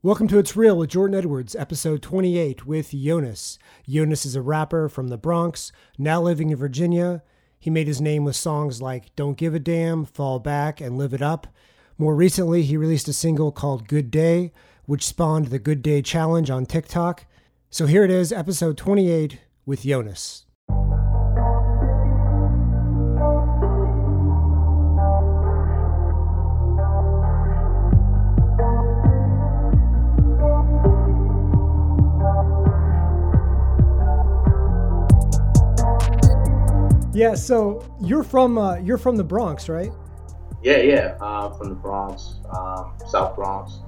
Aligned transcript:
Welcome 0.00 0.28
to 0.28 0.38
It's 0.38 0.54
Real 0.54 0.78
with 0.78 0.90
Jordan 0.90 1.18
Edwards, 1.18 1.56
episode 1.56 2.02
28 2.02 2.64
with 2.64 2.94
YONAS. 2.94 3.58
YONAS 3.84 4.24
is 4.24 4.36
a 4.36 4.40
rapper 4.40 4.88
from 4.88 5.08
the 5.08 5.18
Bronx, 5.18 5.72
now 5.98 6.22
living 6.22 6.50
in 6.50 6.56
Virginia. 6.56 7.24
He 7.58 7.68
made 7.68 7.88
his 7.88 8.00
name 8.00 8.22
with 8.22 8.36
songs 8.36 8.80
like 8.80 9.12
Don't 9.16 9.36
Give 9.36 9.56
a 9.56 9.58
Damn, 9.58 10.04
Fall 10.04 10.38
Back, 10.38 10.80
and 10.80 10.96
Live 10.96 11.12
It 11.12 11.20
Up. 11.20 11.48
More 11.98 12.14
recently, 12.14 12.62
he 12.62 12.76
released 12.76 13.08
a 13.08 13.12
single 13.12 13.50
called 13.50 13.88
Good 13.88 14.08
Day, 14.08 14.52
which 14.86 15.04
spawned 15.04 15.46
the 15.46 15.58
Good 15.58 15.82
Day 15.82 16.00
Challenge 16.00 16.48
on 16.48 16.64
TikTok. 16.64 17.26
So 17.68 17.86
here 17.86 18.04
it 18.04 18.10
is, 18.12 18.30
episode 18.30 18.76
28 18.76 19.40
with 19.66 19.82
YONAS. 19.84 20.44
Yeah, 37.18 37.34
so 37.34 37.84
you're 38.00 38.22
from 38.22 38.58
uh, 38.58 38.76
you're 38.76 38.96
from 38.96 39.16
the 39.16 39.24
Bronx, 39.24 39.68
right? 39.68 39.90
Yeah, 40.62 40.76
yeah, 40.76 41.16
uh, 41.20 41.50
from 41.50 41.70
the 41.70 41.74
Bronx, 41.74 42.36
um, 42.56 42.92
South 43.08 43.34
Bronx, 43.34 43.80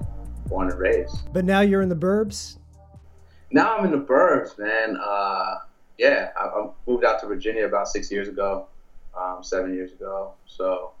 born 0.47 0.69
and 0.69 0.77
raised. 0.77 1.31
But 1.31 1.45
now 1.45 1.61
you're 1.61 1.81
in 1.81 1.87
the 1.87 1.95
burbs. 1.95 2.57
Now 3.49 3.77
I'm 3.77 3.85
in 3.85 3.91
the 3.91 4.05
burbs, 4.05 4.59
man. 4.59 4.97
Uh, 5.01 5.59
yeah, 5.97 6.31
I, 6.37 6.43
I, 6.43 6.69
moved 6.85 7.05
out 7.05 7.21
to 7.21 7.27
Virginia 7.27 7.65
about 7.65 7.87
six 7.87 8.11
years 8.11 8.27
ago, 8.27 8.67
um, 9.17 9.41
seven 9.41 9.73
years 9.73 9.93
ago. 9.93 10.33
So 10.45 10.91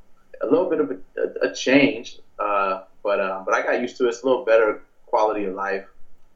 a 0.41 0.45
little 0.45 0.69
bit 0.69 0.79
of 0.79 0.89
a, 0.89 1.47
a, 1.47 1.49
a 1.49 1.53
change, 1.53 2.19
uh, 2.39 2.83
but 3.03 3.19
uh, 3.19 3.43
but 3.45 3.53
I 3.53 3.61
got 3.61 3.81
used 3.81 3.97
to 3.97 4.05
it. 4.05 4.07
It's 4.07 4.23
a 4.23 4.25
little 4.25 4.45
better 4.45 4.83
quality 5.05 5.43
of 5.43 5.55
life. 5.55 5.85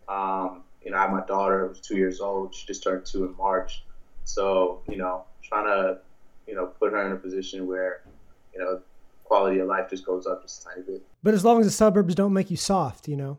Um, 0.09 0.63
you 0.83 0.91
know, 0.91 0.97
I 0.97 1.03
have 1.03 1.11
my 1.11 1.25
daughter 1.25 1.69
who's 1.69 1.79
two 1.79 1.95
years 1.95 2.19
old. 2.19 2.53
She 2.53 2.67
just 2.67 2.83
turned 2.83 3.05
two 3.05 3.23
in 3.23 3.37
March. 3.37 3.85
So 4.25 4.81
you 4.89 4.97
know, 4.97 5.23
trying 5.47 5.65
to, 5.65 5.99
you 6.47 6.55
know, 6.55 6.67
put 6.67 6.91
her 6.91 7.05
in 7.05 7.11
a 7.11 7.15
position 7.15 7.67
where, 7.67 8.01
you 8.53 8.59
know, 8.59 8.81
quality 9.23 9.59
of 9.59 9.67
life 9.67 9.89
just 9.89 10.05
goes 10.05 10.25
up 10.25 10.41
just 10.41 10.61
a 10.61 10.65
tiny 10.65 10.81
bit. 10.83 11.05
But 11.23 11.33
as 11.33 11.43
long 11.43 11.59
as 11.59 11.65
the 11.65 11.71
suburbs 11.71 12.15
don't 12.15 12.33
make 12.33 12.51
you 12.51 12.57
soft, 12.57 13.07
you 13.07 13.17
know. 13.17 13.37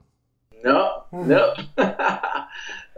No, 0.64 1.04
hmm. 1.10 1.28
no. 1.28 1.54
uh, 1.78 2.46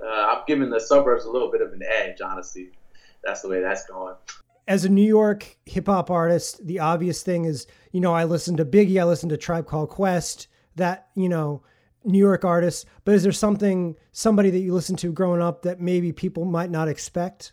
I'm 0.03 0.43
giving 0.47 0.71
the 0.71 0.81
suburbs 0.81 1.25
a 1.25 1.31
little 1.31 1.51
bit 1.51 1.61
of 1.61 1.73
an 1.73 1.83
edge, 1.83 2.21
honestly. 2.21 2.71
That's 3.25 3.43
the 3.43 3.49
way 3.49 3.61
that's 3.61 3.87
going. 3.87 4.15
As 4.67 4.85
a 4.85 4.89
New 4.89 5.07
York 5.07 5.57
hip 5.67 5.87
hop 5.87 6.11
artist, 6.11 6.67
the 6.67 6.79
obvious 6.79 7.23
thing 7.23 7.45
is, 7.45 7.67
you 7.93 8.01
know, 8.01 8.15
I 8.15 8.25
listen 8.25 8.57
to 8.59 8.65
Biggie, 8.65 9.01
I 9.01 9.05
listen 9.05 9.29
to 9.31 9.37
Tribe 9.37 9.67
Called 9.67 9.89
Quest, 9.89 10.49
that, 10.77 11.09
you 11.15 11.29
know, 11.29 11.63
New 12.05 12.19
York 12.19 12.45
artists. 12.45 12.85
But 13.05 13.15
is 13.15 13.23
there 13.23 13.33
something, 13.33 13.97
somebody 14.13 14.51
that 14.51 14.59
you 14.59 14.75
listen 14.75 14.97
to 14.97 15.13
growing 15.13 15.43
up 15.43 15.63
that 15.63 15.81
maybe 15.81 16.13
people 16.13 16.45
might 16.45 16.71
not 16.71 16.89
expect? 16.89 17.53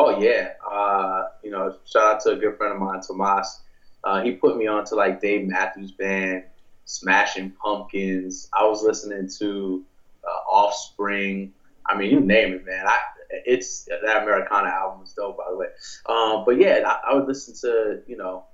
Oh 0.00 0.20
yeah, 0.20 0.50
uh, 0.70 1.24
you 1.42 1.50
know, 1.50 1.76
shout 1.84 2.14
out 2.14 2.20
to 2.22 2.30
a 2.30 2.36
good 2.36 2.56
friend 2.56 2.72
of 2.72 2.80
mine, 2.80 3.00
Tomas. 3.00 3.62
Uh, 4.04 4.22
he 4.22 4.32
put 4.32 4.56
me 4.56 4.68
on 4.68 4.84
to 4.86 4.94
like 4.94 5.20
Dave 5.20 5.48
Matthews 5.48 5.90
Band, 5.90 6.44
Smashing 6.84 7.50
Pumpkins. 7.50 8.48
I 8.52 8.64
was 8.64 8.84
listening 8.84 9.28
to 9.38 9.84
uh, 10.24 10.50
Offspring. 10.50 11.52
I 11.86 11.98
mean, 11.98 12.12
you 12.12 12.20
name 12.20 12.54
it, 12.54 12.64
man. 12.64 12.86
I 12.86 12.96
it's 13.30 13.84
that 13.86 14.22
Americana 14.22 14.68
album 14.68 15.04
is 15.04 15.12
dope, 15.12 15.36
by 15.36 15.50
the 15.50 15.56
way. 15.56 15.66
Um, 16.08 16.44
but 16.44 16.58
yeah, 16.58 16.82
I, 16.86 17.10
I, 17.10 17.14
would 17.14 17.26
listen 17.26 17.54
to 17.62 18.00
you 18.06 18.16
know 18.16 18.44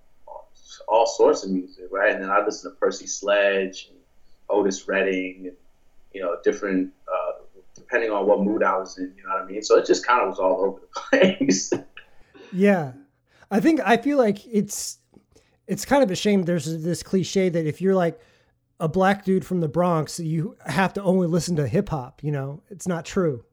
all 0.88 1.06
sorts 1.06 1.44
of 1.44 1.50
music, 1.50 1.86
right? 1.90 2.12
And 2.12 2.22
then 2.22 2.30
I 2.30 2.44
listen 2.44 2.70
to 2.70 2.76
Percy 2.76 3.06
Sledge, 3.06 3.88
and 3.90 3.98
Otis 4.48 4.88
Redding, 4.88 5.46
and 5.48 5.56
you 6.12 6.22
know 6.22 6.36
different 6.42 6.90
uh, 7.06 7.23
depending 7.84 8.10
on 8.10 8.26
what 8.26 8.40
mood 8.40 8.62
I 8.62 8.76
was 8.76 8.98
in. 8.98 9.12
You 9.16 9.22
know 9.24 9.34
what 9.34 9.42
I 9.42 9.46
mean? 9.46 9.62
So 9.62 9.78
it 9.78 9.86
just 9.86 10.06
kind 10.06 10.22
of 10.22 10.28
was 10.28 10.38
all 10.38 10.60
over 10.64 10.80
the 10.80 11.00
place. 11.40 11.72
yeah, 12.52 12.92
I 13.50 13.60
think 13.60 13.80
I 13.84 13.96
feel 13.96 14.18
like 14.18 14.46
it's 14.46 14.98
it's 15.66 15.84
kind 15.84 16.02
of 16.02 16.10
a 16.10 16.16
shame. 16.16 16.42
There's 16.42 16.82
this 16.82 17.02
cliche 17.02 17.48
that 17.48 17.66
if 17.66 17.80
you're 17.80 17.94
like 17.94 18.18
a 18.80 18.88
black 18.88 19.24
dude 19.24 19.44
from 19.44 19.60
the 19.60 19.68
Bronx, 19.68 20.18
you 20.18 20.56
have 20.66 20.92
to 20.94 21.02
only 21.02 21.26
listen 21.26 21.56
to 21.56 21.68
hip 21.68 21.90
hop. 21.90 22.22
You 22.22 22.32
know, 22.32 22.62
it's 22.70 22.88
not 22.88 23.04
true. 23.04 23.44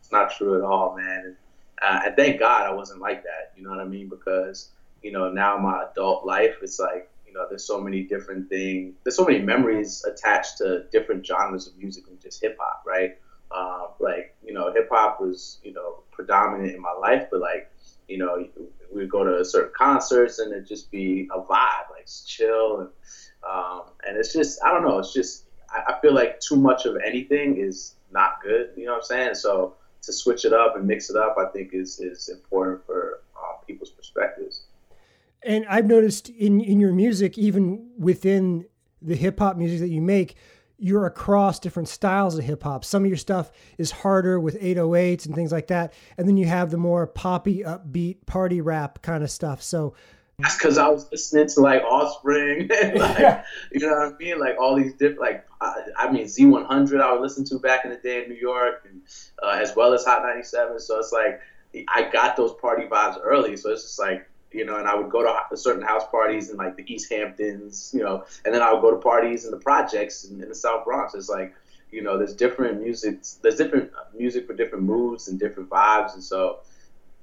It's 0.00 0.10
not 0.10 0.32
true 0.32 0.56
at 0.56 0.62
all, 0.62 0.96
man. 0.96 1.36
Uh, 1.80 2.00
and 2.06 2.16
thank 2.16 2.38
God 2.38 2.66
I 2.66 2.72
wasn't 2.72 3.00
like 3.00 3.22
that. 3.24 3.52
You 3.56 3.62
know 3.62 3.70
what 3.70 3.80
I 3.80 3.84
mean? 3.84 4.08
Because 4.08 4.70
you 5.02 5.12
know 5.12 5.30
now 5.30 5.58
my 5.58 5.84
adult 5.90 6.24
life, 6.24 6.56
it's 6.62 6.78
like 6.78 7.10
you 7.32 7.38
know, 7.38 7.46
there's 7.48 7.64
so 7.64 7.80
many 7.80 8.02
different 8.02 8.50
things. 8.50 8.94
There's 9.04 9.16
so 9.16 9.24
many 9.24 9.38
memories 9.38 10.04
attached 10.04 10.58
to 10.58 10.84
different 10.92 11.26
genres 11.26 11.66
of 11.66 11.78
music 11.78 12.04
than 12.04 12.18
just 12.22 12.42
hip 12.42 12.58
hop, 12.60 12.82
right? 12.86 13.16
Um, 13.50 13.88
like, 14.00 14.36
you 14.44 14.52
know, 14.52 14.70
hip 14.72 14.88
hop 14.90 15.18
was, 15.18 15.58
you 15.62 15.72
know, 15.72 16.02
predominant 16.10 16.74
in 16.74 16.80
my 16.80 16.92
life, 16.92 17.28
but 17.30 17.40
like, 17.40 17.70
you 18.06 18.18
know, 18.18 18.46
we 18.94 19.06
go 19.06 19.24
to 19.24 19.42
certain 19.46 19.72
concerts 19.74 20.40
and 20.40 20.52
it'd 20.52 20.66
just 20.66 20.90
be 20.90 21.26
a 21.34 21.40
vibe, 21.40 21.90
like 21.90 22.06
chill. 22.26 22.80
And, 22.80 22.88
um, 23.50 23.82
and 24.06 24.18
it's 24.18 24.34
just, 24.34 24.62
I 24.62 24.70
don't 24.70 24.82
know, 24.82 24.98
it's 24.98 25.14
just, 25.14 25.44
I, 25.70 25.94
I 25.94 26.00
feel 26.02 26.12
like 26.12 26.38
too 26.40 26.56
much 26.56 26.84
of 26.84 26.98
anything 27.06 27.56
is 27.56 27.94
not 28.10 28.42
good, 28.42 28.72
you 28.76 28.84
know 28.84 28.92
what 28.92 28.98
I'm 28.98 29.04
saying? 29.04 29.34
So 29.36 29.76
to 30.02 30.12
switch 30.12 30.44
it 30.44 30.52
up 30.52 30.76
and 30.76 30.86
mix 30.86 31.08
it 31.08 31.16
up, 31.16 31.36
I 31.38 31.46
think 31.46 31.70
is, 31.72 31.98
is 31.98 32.28
important 32.28 32.84
for 32.84 33.22
uh, 33.34 33.56
people's 33.66 33.90
perspectives. 33.90 34.64
And 35.44 35.66
I've 35.68 35.86
noticed 35.86 36.28
in 36.28 36.60
in 36.60 36.80
your 36.80 36.92
music, 36.92 37.36
even 37.38 37.90
within 37.98 38.66
the 39.00 39.16
hip 39.16 39.38
hop 39.38 39.56
music 39.56 39.80
that 39.80 39.88
you 39.88 40.00
make, 40.00 40.36
you're 40.78 41.06
across 41.06 41.58
different 41.58 41.88
styles 41.88 42.36
of 42.38 42.44
hip 42.44 42.62
hop. 42.62 42.84
Some 42.84 43.04
of 43.04 43.08
your 43.08 43.16
stuff 43.16 43.52
is 43.78 43.90
harder 43.90 44.40
with 44.40 44.60
808s 44.60 45.26
and 45.26 45.34
things 45.34 45.52
like 45.52 45.68
that, 45.68 45.94
and 46.18 46.28
then 46.28 46.36
you 46.36 46.46
have 46.46 46.70
the 46.70 46.76
more 46.76 47.06
poppy, 47.06 47.62
upbeat 47.62 48.26
party 48.26 48.60
rap 48.60 49.02
kind 49.02 49.22
of 49.22 49.30
stuff. 49.30 49.62
So 49.62 49.94
that's 50.38 50.56
because 50.56 50.78
I 50.78 50.88
was 50.88 51.10
listening 51.10 51.46
to 51.48 51.60
like 51.60 51.82
Offspring, 51.82 52.68
and 52.82 52.98
like 52.98 53.18
yeah. 53.18 53.44
you 53.70 53.80
know 53.80 53.92
what 53.92 54.14
I 54.14 54.16
mean, 54.18 54.40
like 54.40 54.56
all 54.58 54.74
these 54.74 54.92
different, 54.94 55.20
like 55.20 55.46
I 55.60 56.10
mean 56.10 56.24
Z100, 56.24 57.00
I 57.00 57.12
would 57.12 57.20
listen 57.20 57.44
to 57.46 57.58
back 57.58 57.84
in 57.84 57.90
the 57.90 57.98
day 57.98 58.24
in 58.24 58.28
New 58.28 58.36
York, 58.36 58.86
and 58.88 59.02
uh, 59.42 59.58
as 59.62 59.76
well 59.76 59.92
as 59.92 60.04
Hot 60.04 60.22
97. 60.22 60.80
So 60.80 60.98
it's 60.98 61.12
like 61.12 61.40
I 61.88 62.10
got 62.10 62.36
those 62.36 62.54
party 62.60 62.86
vibes 62.86 63.18
early. 63.22 63.56
So 63.56 63.70
it's 63.70 63.82
just 63.82 63.98
like 63.98 64.28
you 64.52 64.64
know, 64.64 64.76
and 64.76 64.86
I 64.86 64.94
would 64.94 65.10
go 65.10 65.22
to 65.22 65.56
certain 65.56 65.82
house 65.82 66.04
parties 66.10 66.50
in 66.50 66.56
like 66.56 66.76
the 66.76 66.84
East 66.92 67.10
Hamptons, 67.10 67.90
you 67.94 68.02
know, 68.02 68.24
and 68.44 68.54
then 68.54 68.62
I 68.62 68.72
would 68.72 68.82
go 68.82 68.90
to 68.90 68.98
parties 68.98 69.44
in 69.44 69.50
the 69.50 69.56
projects 69.56 70.24
in, 70.24 70.42
in 70.42 70.48
the 70.48 70.54
South 70.54 70.84
Bronx. 70.84 71.14
It's 71.14 71.28
like, 71.28 71.54
you 71.90 72.02
know, 72.02 72.18
there's 72.18 72.34
different 72.34 72.80
music, 72.80 73.20
there's 73.42 73.56
different 73.56 73.90
music 74.16 74.46
for 74.46 74.54
different 74.54 74.84
moods 74.84 75.28
and 75.28 75.38
different 75.38 75.68
vibes, 75.68 76.14
and 76.14 76.22
so 76.22 76.60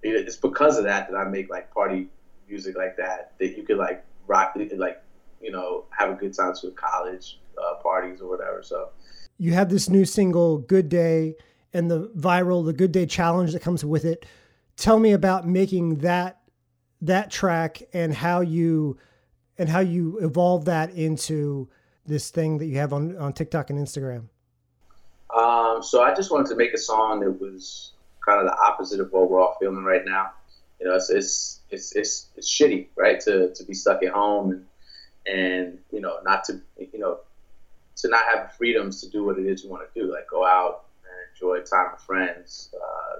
it's 0.01 0.38
because 0.38 0.78
of 0.78 0.85
that 0.85 1.09
that 1.12 1.17
I 1.17 1.25
make 1.25 1.50
like 1.50 1.73
party 1.73 2.07
music 2.47 2.78
like 2.78 2.95
that 2.97 3.34
that 3.40 3.57
you 3.57 3.63
could 3.63 3.78
like 3.78 4.03
rock, 4.28 4.56
like 4.78 5.03
you 5.41 5.51
know, 5.51 5.85
have 5.97 6.11
a 6.11 6.16
good 6.16 6.34
time 6.34 6.53
to 6.61 6.72
college 6.72 7.40
uh, 7.57 7.75
parties 7.81 8.22
or 8.22 8.29
whatever. 8.29 8.61
So 8.63 8.90
you 9.38 9.53
have 9.53 9.69
this 9.69 9.90
new 9.90 10.06
single, 10.06 10.59
"Good 10.59 10.90
Day," 10.90 11.35
and 11.73 11.90
the 11.90 12.09
viral, 12.17 12.66
the 12.66 12.73
Good 12.73 12.91
Day 12.91 13.06
challenge 13.06 13.53
that 13.53 13.61
comes 13.61 13.84
with 13.84 14.06
it. 14.06 14.25
Tell 14.78 15.00
me 15.00 15.11
about 15.11 15.47
making 15.47 15.97
that 15.97 16.39
that 17.02 17.32
track 17.32 17.82
and 17.94 18.14
how 18.14 18.42
you 18.42 18.98
and 19.58 19.70
how 19.70 19.80
you 19.80 20.20
evolve 20.20 20.66
that 20.66 20.92
into 20.92 21.68
this 22.06 22.30
thing 22.30 22.58
that 22.58 22.66
you 22.66 22.78
have 22.78 22.94
on 22.94 23.18
on 23.18 23.34
TikTok 23.34 23.70
and 23.70 23.80
Instagram? 23.80 24.26
Um, 25.36 25.84
so 25.84 26.02
I 26.02 26.14
just 26.14 26.32
wanted 26.32 26.48
to 26.48 26.56
make 26.56 26.74
a 26.74 26.78
song 26.78 27.20
that 27.20 27.32
was 27.32 27.94
kind 28.26 28.40
of 28.40 28.46
the 28.46 28.58
opposite 28.58 29.00
of 29.00 29.12
what 29.12 29.30
we're 29.30 29.40
all 29.40 29.56
feeling 29.59 29.84
right 29.84 30.04
now. 30.06 30.32
You 30.80 30.88
know, 30.88 30.96
it's 30.96 31.09
it's 31.09 31.59
it's 31.70 31.96
it's, 31.96 32.28
it's 32.36 32.50
shitty, 32.50 32.88
right? 32.96 33.20
To 33.22 33.54
to 33.54 33.64
be 33.64 33.74
stuck 33.74 34.04
at 34.04 34.12
home 34.12 34.52
and 34.52 34.66
and 35.28 35.78
you 35.92 36.02
know 36.02 36.20
not 36.24 36.44
to 36.46 36.62
you 36.78 37.00
know 37.00 37.20
to 37.98 38.08
not 38.08 38.24
have 38.34 38.48
the 38.48 38.54
freedoms 38.58 39.02
to 39.02 39.09
do 39.09 39.23
what 39.26 39.38
it 39.38 39.46
is 39.46 39.64
you 39.64 39.70
want 39.70 39.84
to 39.94 40.00
do, 40.00 40.12
like 40.12 40.28
go 40.29 40.46
out 40.46 40.85
and 41.03 41.14
enjoy 41.35 41.59
time 41.66 41.91
with 41.91 42.02
friends, 42.02 42.73
uh, 42.76 43.20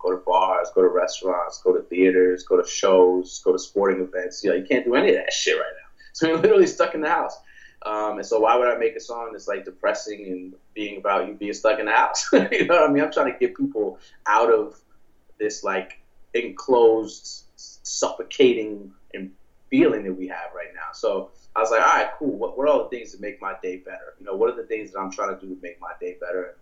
go 0.00 0.10
to 0.10 0.22
bars, 0.24 0.68
go 0.74 0.82
to 0.82 0.88
restaurants, 0.88 1.60
go 1.62 1.72
to 1.72 1.82
theaters, 1.82 2.44
go 2.44 2.60
to 2.60 2.68
shows, 2.68 3.40
go 3.44 3.52
to 3.52 3.58
sporting 3.58 4.00
events. 4.00 4.42
You 4.42 4.50
know, 4.50 4.56
you 4.56 4.64
can't 4.64 4.84
do 4.84 4.94
any 4.94 5.10
of 5.10 5.16
that 5.16 5.32
shit 5.32 5.56
right 5.56 5.64
now. 5.66 5.84
So 6.14 6.26
you're 6.26 6.38
literally 6.38 6.66
stuck 6.66 6.96
in 6.96 7.00
the 7.00 7.08
house. 7.08 7.38
Um, 7.82 8.18
and 8.18 8.26
so 8.26 8.40
why 8.40 8.56
would 8.56 8.66
I 8.66 8.76
make 8.76 8.96
a 8.96 9.00
song 9.00 9.28
that's 9.30 9.46
like 9.46 9.64
depressing 9.64 10.26
and 10.26 10.54
being 10.74 10.96
about 10.96 11.28
you 11.28 11.34
being 11.34 11.52
stuck 11.52 11.78
in 11.78 11.86
the 11.86 11.92
house? 11.92 12.28
you 12.32 12.66
know 12.66 12.80
what 12.80 12.90
I 12.90 12.92
mean? 12.92 13.04
I'm 13.04 13.12
trying 13.12 13.32
to 13.32 13.38
get 13.38 13.56
people 13.56 14.00
out 14.26 14.52
of 14.52 14.80
this 15.38 15.62
like 15.62 16.00
enclosed, 16.34 17.44
suffocating 17.54 18.92
and 19.14 19.30
feeling 19.70 20.02
that 20.04 20.14
we 20.14 20.26
have 20.28 20.52
right 20.56 20.74
now. 20.74 20.92
So 20.92 21.30
I 21.54 21.60
was 21.60 21.70
like, 21.70 21.80
all 21.80 21.86
right, 21.86 22.10
cool. 22.18 22.36
What, 22.36 22.58
what 22.58 22.64
are 22.64 22.70
all 22.72 22.82
the 22.84 22.96
things 22.96 23.12
that 23.12 23.20
make 23.20 23.40
my 23.40 23.54
day 23.62 23.76
better? 23.76 24.14
You 24.18 24.26
know, 24.26 24.34
what 24.34 24.50
are 24.50 24.56
the 24.56 24.66
things 24.66 24.92
that 24.92 24.98
I'm 24.98 25.10
trying 25.10 25.34
to 25.34 25.40
do 25.40 25.54
to 25.54 25.60
make 25.62 25.80
my 25.80 25.92
day 26.00 26.16
better? 26.20 26.56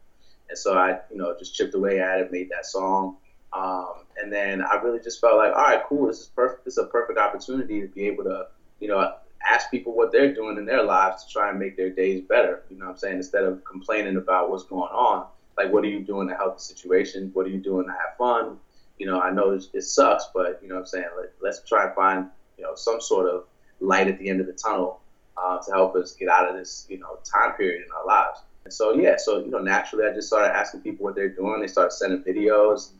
And 0.48 0.58
so 0.58 0.74
I, 0.74 0.98
you 1.10 1.16
know, 1.16 1.34
just 1.38 1.54
chipped 1.54 1.74
away 1.74 2.00
at 2.00 2.20
it, 2.20 2.32
made 2.32 2.50
that 2.50 2.66
song. 2.66 3.16
Um, 3.52 4.04
and 4.20 4.32
then 4.32 4.62
I 4.62 4.74
really 4.76 5.00
just 5.00 5.20
felt 5.20 5.36
like, 5.36 5.52
all 5.52 5.62
right, 5.62 5.82
cool. 5.88 6.06
This 6.06 6.20
is 6.20 6.26
perfect. 6.26 6.64
This 6.64 6.74
is 6.74 6.84
a 6.84 6.86
perfect 6.86 7.18
opportunity 7.18 7.80
to 7.80 7.88
be 7.88 8.06
able 8.06 8.24
to, 8.24 8.46
you 8.80 8.88
know, 8.88 9.14
ask 9.48 9.70
people 9.70 9.94
what 9.94 10.12
they're 10.12 10.34
doing 10.34 10.58
in 10.58 10.64
their 10.64 10.82
lives 10.82 11.24
to 11.24 11.32
try 11.32 11.50
and 11.50 11.58
make 11.58 11.76
their 11.76 11.90
days 11.90 12.22
better. 12.22 12.64
You 12.70 12.78
know 12.78 12.86
what 12.86 12.92
I'm 12.92 12.98
saying? 12.98 13.16
Instead 13.16 13.44
of 13.44 13.64
complaining 13.64 14.16
about 14.16 14.50
what's 14.50 14.64
going 14.64 14.90
on, 14.92 15.26
like 15.56 15.72
what 15.72 15.84
are 15.84 15.88
you 15.88 16.00
doing 16.00 16.28
to 16.28 16.34
help 16.34 16.56
the 16.56 16.62
situation? 16.62 17.30
What 17.32 17.46
are 17.46 17.50
you 17.50 17.60
doing 17.60 17.86
to 17.86 17.92
have 17.92 18.16
fun? 18.18 18.58
You 18.98 19.06
know, 19.06 19.20
I 19.20 19.30
know 19.30 19.50
it 19.52 19.82
sucks, 19.82 20.26
but 20.34 20.58
you 20.62 20.68
know 20.68 20.76
what 20.76 20.82
I'm 20.82 20.86
saying? 20.86 21.08
Let, 21.16 21.32
let's 21.40 21.68
try 21.68 21.86
and 21.86 21.94
find 21.94 22.26
you 22.56 22.64
know 22.64 22.74
some 22.74 23.00
sort 23.00 23.28
of 23.28 23.44
light 23.80 24.08
at 24.08 24.18
the 24.18 24.28
end 24.28 24.40
of 24.40 24.46
the 24.46 24.54
tunnel 24.54 25.00
uh, 25.36 25.58
to 25.58 25.72
help 25.72 25.94
us 25.96 26.12
get 26.12 26.28
out 26.28 26.48
of 26.48 26.56
this 26.56 26.86
you 26.88 26.98
know 26.98 27.18
time 27.24 27.52
period 27.56 27.84
in 27.84 27.92
our 27.92 28.06
lives. 28.06 28.40
And 28.66 28.72
so 28.72 28.94
yeah, 28.94 29.14
so 29.16 29.38
you 29.38 29.48
know 29.48 29.60
naturally 29.60 30.08
I 30.08 30.12
just 30.12 30.26
started 30.26 30.52
asking 30.52 30.80
people 30.80 31.04
what 31.04 31.14
they're 31.14 31.28
doing. 31.28 31.60
They 31.60 31.68
started 31.68 31.92
sending 31.92 32.24
videos, 32.24 32.90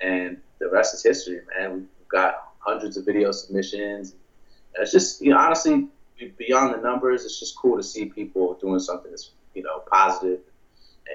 and 0.00 0.36
the 0.60 0.70
rest 0.70 0.94
is 0.94 1.02
history, 1.02 1.40
man. 1.58 1.88
We've 1.98 2.08
got 2.08 2.50
hundreds 2.60 2.96
of 2.96 3.04
video 3.04 3.32
submissions. 3.32 4.14
It's 4.76 4.92
just 4.92 5.20
you 5.20 5.30
know 5.30 5.38
honestly 5.38 5.88
beyond 6.38 6.72
the 6.72 6.78
numbers, 6.80 7.24
it's 7.24 7.40
just 7.40 7.58
cool 7.58 7.76
to 7.76 7.82
see 7.82 8.04
people 8.04 8.54
doing 8.60 8.78
something 8.78 9.10
that's 9.10 9.32
you 9.54 9.64
know 9.64 9.82
positive 9.90 10.38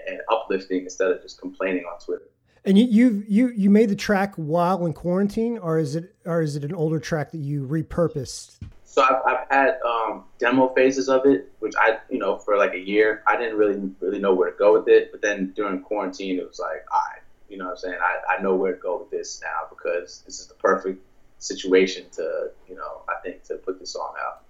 and 0.09 0.19
uplifting 0.29 0.83
instead 0.83 1.09
of 1.09 1.21
just 1.21 1.39
complaining 1.39 1.85
on 1.85 1.97
Twitter. 2.01 2.25
And 2.65 2.77
you 2.77 2.85
you 2.85 3.23
you 3.29 3.47
you 3.55 3.69
made 3.69 3.87
the 3.87 3.95
track 3.95 4.35
while 4.35 4.85
in 4.85 4.91
quarantine, 4.91 5.57
or 5.59 5.79
is 5.79 5.95
it 5.95 6.13
or 6.25 6.41
is 6.41 6.57
it 6.57 6.65
an 6.65 6.75
older 6.75 6.99
track 6.99 7.31
that 7.31 7.37
you 7.39 7.65
repurposed? 7.65 8.57
So 8.93 9.01
I've, 9.01 9.23
I've 9.25 9.47
had 9.49 9.79
um, 9.81 10.25
demo 10.37 10.71
phases 10.75 11.09
of 11.09 11.25
it, 11.25 11.51
which 11.57 11.73
I 11.79 11.97
you 12.11 12.19
know 12.19 12.37
for 12.37 12.57
like 12.57 12.75
a 12.75 12.79
year 12.79 13.23
I 13.25 13.35
didn't 13.37 13.57
really 13.57 13.89
really 13.99 14.19
know 14.19 14.35
where 14.35 14.51
to 14.51 14.55
go 14.55 14.73
with 14.73 14.87
it. 14.87 15.11
But 15.11 15.19
then 15.23 15.51
during 15.55 15.81
quarantine, 15.81 16.37
it 16.37 16.47
was 16.47 16.59
like, 16.59 16.85
all 16.91 17.01
right, 17.11 17.23
you 17.49 17.57
know 17.57 17.65
what 17.65 17.71
I'm 17.71 17.77
saying? 17.77 17.97
I, 17.99 18.35
I 18.35 18.43
know 18.43 18.53
where 18.53 18.71
to 18.71 18.77
go 18.79 18.99
with 18.99 19.09
this 19.09 19.41
now 19.41 19.67
because 19.67 20.21
this 20.27 20.39
is 20.39 20.45
the 20.45 20.53
perfect 20.53 21.03
situation 21.39 22.05
to 22.11 22.51
you 22.69 22.75
know 22.75 23.01
I 23.09 23.19
think 23.23 23.41
to 23.45 23.55
put 23.55 23.79
this 23.79 23.93
song 23.93 24.13
out 24.27 24.43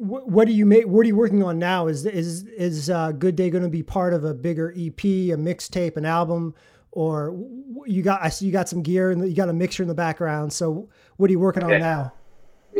what 0.00 0.48
do 0.48 0.52
you 0.54 0.64
make? 0.64 0.86
What 0.86 1.00
are 1.00 1.08
you 1.08 1.14
working 1.14 1.42
on 1.42 1.58
now? 1.60 1.86
Is 1.86 2.06
is 2.06 2.44
is 2.44 2.90
uh, 2.90 3.12
Good 3.12 3.36
Day 3.36 3.50
going 3.50 3.62
to 3.62 3.68
be 3.68 3.82
part 3.82 4.14
of 4.14 4.24
a 4.24 4.34
bigger 4.34 4.70
EP, 4.70 5.04
a 5.04 5.36
mixtape, 5.36 5.96
an 5.96 6.06
album, 6.06 6.54
or 6.90 7.38
you 7.86 8.02
got? 8.02 8.20
I 8.22 8.30
see 8.30 8.46
you 8.46 8.52
got 8.52 8.68
some 8.68 8.82
gear 8.82 9.10
and 9.10 9.28
you 9.28 9.36
got 9.36 9.50
a 9.50 9.52
mixer 9.52 9.82
in 9.82 9.88
the 9.88 9.94
background. 9.94 10.54
So 10.54 10.88
what 11.18 11.28
are 11.28 11.32
you 11.32 11.38
working 11.38 11.62
okay. 11.62 11.74
on 11.74 11.80
now? 11.82 12.12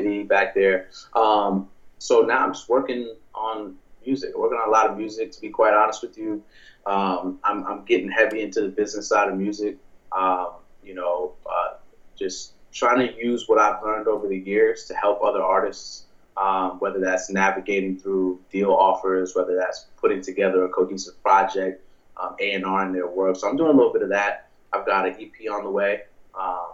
MIDI 0.03 0.23
back 0.25 0.55
there. 0.55 0.89
Um, 1.15 1.69
so 1.99 2.23
now 2.23 2.45
I'm 2.45 2.53
just 2.53 2.69
working 2.69 3.15
on 3.35 3.77
music. 4.05 4.37
working 4.37 4.59
on 4.59 4.69
a 4.69 4.73
lot 4.73 4.91
of 4.91 4.97
music. 4.97 5.33
To 5.33 5.41
be 5.41 5.51
quite 5.51 5.75
honest 5.75 6.03
with 6.03 6.17
you, 6.17 6.43
um, 6.87 7.39
I'm 7.45 7.67
I'm 7.67 7.85
getting 7.85 8.11
heavy 8.11 8.43
into 8.43 8.63
the 8.63 8.69
business 8.69 9.09
side 9.09 9.29
of 9.29 9.37
music. 9.37 9.77
Um, 10.13 10.53
you 10.83 10.95
know, 10.95 11.35
uh, 11.47 11.75
just 12.19 12.55
trying 12.73 13.07
to 13.07 13.17
use 13.17 13.49
what 13.49 13.59
I've 13.59 13.83
learned 13.83 14.09
over 14.09 14.29
the 14.29 14.39
years 14.39 14.85
to 14.87 14.95
help 14.95 15.23
other 15.23 15.43
artists 15.43 16.05
um, 16.41 16.79
whether 16.79 17.01
that's 17.01 17.31
navigating 17.31 17.99
through 17.99 18.41
deal 18.51 18.73
offers, 18.73 19.35
whether 19.35 19.57
that's 19.57 19.87
putting 20.01 20.23
together 20.23 20.65
a 20.65 20.69
cohesive 20.69 21.21
project, 21.23 21.85
um, 22.17 22.35
A&R 22.41 22.87
in 22.87 22.93
their 22.93 23.07
work. 23.07 23.37
So 23.37 23.49
I'm 23.49 23.57
doing 23.57 23.71
a 23.71 23.77
little 23.77 23.93
bit 23.93 24.03
of 24.03 24.09
that. 24.09 24.49
I've 24.73 24.87
got 24.87 25.07
an 25.07 25.17
EP 25.21 25.51
on 25.53 25.65
the 25.65 25.71
way. 25.71 26.03
Um, 26.39 26.73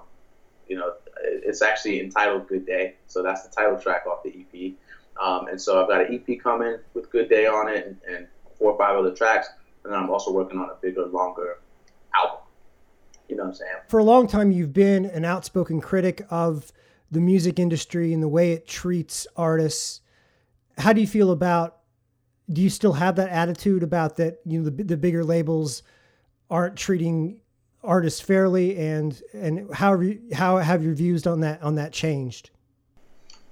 you 0.69 0.76
know, 0.76 0.94
it's 1.26 1.62
actually 1.62 2.00
entitled 2.00 2.49
Good 2.49 2.67
Day. 2.67 2.96
So 3.06 3.23
that's 3.23 3.46
the 3.46 3.55
title 3.55 3.78
track 3.78 4.06
off 4.06 4.23
the 4.23 4.31
EP. 4.31 4.73
Um, 5.20 5.49
and 5.49 5.61
so 5.61 5.82
I've 5.82 5.88
got 5.88 6.02
an 6.02 6.14
EP 6.28 6.40
coming 6.40 6.76
with 6.94 7.11
Good 7.11 7.28
Day 7.28 7.46
on 7.46 7.69
it 7.69 7.87
and, 7.87 7.96
and 8.08 8.26
four 8.58 8.73
or 8.73 8.78
five 8.78 8.96
other 8.96 9.14
tracks. 9.14 9.49
And 9.84 9.93
then 9.93 10.00
I'm 10.00 10.11
also 10.11 10.32
working 10.32 10.58
on 10.58 10.70
a 10.70 10.75
bigger, 10.81 11.06
longer 11.06 11.58
album. 12.14 12.40
You 13.28 13.37
know 13.37 13.44
what 13.44 13.50
I'm 13.50 13.55
saying? 13.55 13.73
For 13.88 13.99
a 13.99 14.05
long 14.05 14.26
time, 14.26 14.52
you've 14.52 14.73
been 14.73 15.06
an 15.06 15.25
outspoken 15.25 15.81
critic 15.81 16.26
of– 16.31 16.73
the 17.11 17.20
music 17.20 17.58
industry 17.58 18.12
and 18.12 18.23
the 18.23 18.28
way 18.28 18.52
it 18.52 18.67
treats 18.67 19.26
artists. 19.37 20.00
How 20.78 20.93
do 20.93 21.00
you 21.00 21.06
feel 21.06 21.31
about? 21.31 21.78
Do 22.52 22.62
you 22.62 22.70
still 22.70 22.93
have 22.93 23.17
that 23.17 23.28
attitude 23.31 23.82
about 23.82 24.17
that? 24.17 24.40
You 24.44 24.61
know, 24.61 24.70
the 24.70 24.84
the 24.84 24.96
bigger 24.96 25.25
labels 25.25 25.82
aren't 26.50 26.76
treating 26.76 27.40
artists 27.82 28.20
fairly, 28.20 28.76
and 28.78 29.20
and 29.32 29.73
how 29.73 29.93
have 29.93 30.02
you, 30.02 30.20
how 30.32 30.58
have 30.58 30.82
your 30.82 30.94
views 30.94 31.26
on 31.26 31.40
that 31.40 31.62
on 31.62 31.76
that 31.76 31.93
changed? 31.93 32.50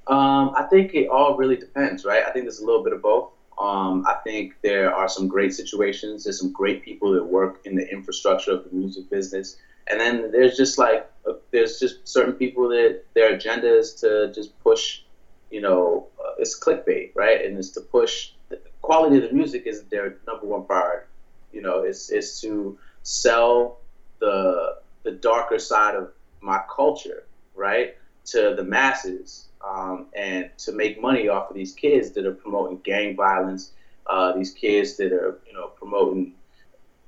Um, 0.07 0.53
I 0.57 0.65
think 0.71 0.95
it 0.95 1.09
all 1.09 1.37
really 1.37 1.57
depends, 1.57 2.05
right? 2.05 2.23
I 2.27 2.31
think 2.31 2.45
there's 2.45 2.61
a 2.61 2.67
little 2.67 2.85
bit 2.85 2.93
of 2.93 3.01
both. 3.01 3.31
Um, 3.59 4.05
I 4.07 4.15
think 4.25 4.55
there 4.63 4.95
are 4.95 5.09
some 5.09 5.29
great 5.29 5.55
situations. 5.55 6.25
There's 6.25 6.39
some 6.39 6.53
great 6.53 6.85
people 6.85 7.13
that 7.13 7.25
work 7.25 7.61
in 7.65 7.77
the 7.77 7.89
infrastructure 7.91 8.51
of 8.51 8.65
the 8.65 8.77
music 8.77 9.09
business 9.09 9.57
and 9.87 10.01
then 10.01 10.31
there's 10.31 10.57
just 10.57 10.79
like 10.79 11.11
uh, 11.29 11.35
there's 11.51 11.79
just 11.79 12.07
certain 12.07 12.35
people 12.35 12.69
that 12.69 13.03
their 13.15 13.35
agenda 13.35 13.79
is 13.79 13.95
to 13.95 14.33
just 14.35 14.59
push, 14.61 15.03
you 15.51 15.61
know, 15.61 16.07
uh, 16.19 16.33
it's 16.39 16.59
clickbait, 16.59 17.11
right? 17.15 17.45
And 17.45 17.59
it's 17.59 17.71
to 17.71 17.81
push 17.81 18.33
the 18.49 18.61
quality 18.83 19.17
of 19.17 19.25
the 19.25 19.33
music 19.33 19.65
is 19.67 19.85
their 19.85 20.17
number 20.27 20.47
one 20.47 20.65
priority. 20.65 21.07
You 21.53 21.63
know, 21.63 21.81
it's 21.81 22.11
it's 22.11 22.41
to 22.41 22.79
sell 23.03 23.79
the 24.25 24.77
the 25.03 25.13
darker 25.13 25.59
side 25.59 25.95
of 25.95 26.11
my 26.41 26.63
culture, 26.75 27.27
right, 27.55 27.97
to 28.27 28.55
the 28.57 28.65
masses, 28.65 29.49
um, 29.67 30.07
and 30.15 30.51
to 30.59 30.73
make 30.73 31.01
money 31.01 31.29
off 31.29 31.51
of 31.51 31.57
these 31.57 31.73
kids 31.73 32.13
that 32.13 32.25
are 32.25 32.33
promoting 32.33 32.79
gang 32.79 33.15
violence, 33.15 33.73
uh, 34.07 34.33
these 34.33 34.53
kids 34.53 34.97
that 34.97 35.13
are 35.13 35.39
you 35.47 35.53
know 35.53 35.69
promoting 35.69 36.35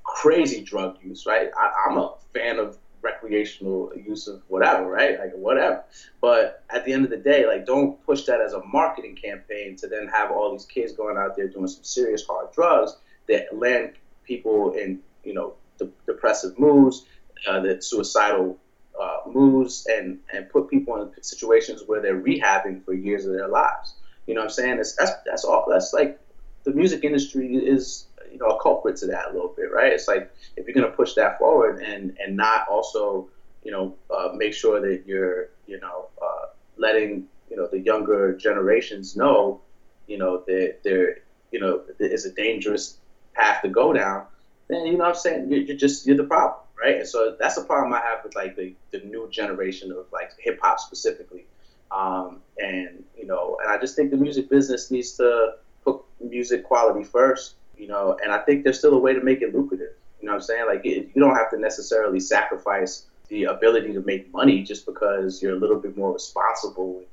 crazy 0.03 0.61
drug 0.61 0.97
use, 1.03 1.25
right? 1.25 1.49
I, 1.57 1.71
I'm 1.87 1.97
a 1.97 2.13
fan 2.33 2.59
of 2.59 2.77
recreational 3.01 3.91
use 3.95 4.27
of 4.27 4.41
whatever, 4.47 4.87
right? 4.87 5.19
Like 5.19 5.33
whatever. 5.33 5.83
But 6.21 6.63
at 6.69 6.85
the 6.85 6.93
end 6.93 7.03
of 7.03 7.09
the 7.09 7.17
day, 7.17 7.47
like 7.47 7.65
don't 7.65 8.03
push 8.05 8.23
that 8.25 8.41
as 8.41 8.53
a 8.53 8.63
marketing 8.63 9.15
campaign 9.15 9.75
to 9.77 9.87
then 9.87 10.07
have 10.07 10.31
all 10.31 10.51
these 10.51 10.65
kids 10.65 10.93
going 10.93 11.17
out 11.17 11.35
there 11.35 11.47
doing 11.47 11.67
some 11.67 11.83
serious 11.83 12.23
hard 12.25 12.51
drugs 12.53 12.95
that 13.27 13.57
land 13.57 13.93
people 14.23 14.73
in, 14.73 14.99
you 15.23 15.33
know, 15.33 15.53
de- 15.77 15.89
depressive 16.05 16.57
moods, 16.57 17.05
uh, 17.47 17.59
that 17.61 17.83
suicidal 17.83 18.57
uh, 18.99 19.17
moods, 19.27 19.85
and 19.89 20.17
and 20.33 20.47
put 20.49 20.69
people 20.69 20.95
in 21.01 21.23
situations 21.23 21.83
where 21.85 22.01
they're 22.01 22.21
rehabbing 22.21 22.83
for 22.83 22.93
years 22.93 23.25
of 23.25 23.33
their 23.33 23.47
lives. 23.47 23.95
You 24.25 24.33
know 24.33 24.41
what 24.41 24.45
I'm 24.45 24.49
saying? 24.49 24.79
It's, 24.79 24.95
that's 24.95 25.11
that's 25.25 25.43
all. 25.43 25.65
That's 25.69 25.93
like 25.93 26.19
the 26.63 26.71
music 26.71 27.03
industry 27.03 27.55
is 27.55 28.05
you 28.31 28.37
know 28.37 28.47
a 28.47 28.61
culprit 28.61 28.97
to 28.97 29.07
that 29.07 29.29
a 29.29 29.33
little 29.33 29.53
bit, 29.55 29.71
right? 29.71 29.91
It's 29.91 30.07
like 30.07 30.29
if 30.55 30.67
you're 30.67 30.85
to 30.85 30.93
push 30.95 31.13
that 31.13 31.37
forward 31.37 31.81
and 31.81 32.11
and 32.19 32.35
not 32.35 32.67
also 32.69 33.27
you 33.63 33.71
know 33.71 33.95
uh, 34.15 34.29
make 34.33 34.53
sure 34.53 34.81
that 34.81 35.01
you're 35.05 35.49
you 35.65 35.79
know 35.79 36.09
uh, 36.21 36.47
letting 36.77 37.23
you 37.49 37.55
know 37.57 37.67
the 37.71 37.79
younger 37.79 38.33
generations 38.33 39.15
know 39.15 39.59
you 40.07 40.17
know 40.17 40.41
that 40.47 40.75
there 40.83 41.17
you 41.51 41.59
know 41.59 41.81
is 41.99 42.25
a 42.25 42.31
dangerous 42.33 42.99
path 43.33 43.61
to 43.61 43.69
go 43.69 43.93
down, 43.93 44.25
then 44.69 44.85
you 44.85 44.93
know 44.93 45.05
what 45.05 45.09
I'm 45.09 45.15
saying 45.15 45.51
you're, 45.51 45.61
you're 45.61 45.77
just 45.77 46.05
you're 46.05 46.17
the 46.17 46.23
problem, 46.23 46.61
right? 46.81 46.97
And 46.97 47.07
so 47.07 47.35
that's 47.39 47.55
the 47.55 47.63
problem 47.63 47.93
I 47.93 48.01
have 48.01 48.23
with 48.23 48.35
like 48.35 48.55
the 48.55 48.75
the 48.91 48.99
new 48.99 49.29
generation 49.29 49.91
of 49.91 50.05
like 50.11 50.31
hip 50.39 50.59
hop 50.61 50.79
specifically. 50.79 51.45
Um, 51.89 52.41
and 52.57 53.03
you 53.17 53.25
know, 53.25 53.57
and 53.63 53.71
I 53.71 53.77
just 53.77 53.95
think 53.95 54.11
the 54.11 54.17
music 54.17 54.49
business 54.49 54.91
needs 54.91 55.13
to 55.13 55.53
put 55.83 56.01
music 56.19 56.63
quality 56.63 57.03
first 57.03 57.55
you 57.77 57.87
know, 57.87 58.17
and 58.21 58.31
I 58.31 58.39
think 58.39 58.63
there's 58.63 58.79
still 58.79 58.93
a 58.93 58.99
way 58.99 59.13
to 59.13 59.21
make 59.21 59.41
it 59.41 59.53
lucrative. 59.53 59.93
You 60.19 60.25
know 60.25 60.33
what 60.33 60.41
I'm 60.41 60.43
saying? 60.43 60.65
Like, 60.67 60.85
it, 60.85 61.11
you 61.13 61.21
don't 61.21 61.35
have 61.35 61.51
to 61.51 61.59
necessarily 61.59 62.19
sacrifice 62.19 63.05
the 63.29 63.45
ability 63.45 63.93
to 63.93 64.01
make 64.01 64.31
money 64.31 64.63
just 64.63 64.85
because 64.85 65.41
you're 65.41 65.55
a 65.55 65.59
little 65.59 65.79
bit 65.79 65.97
more 65.97 66.13
responsible 66.13 66.99
with, 66.99 67.07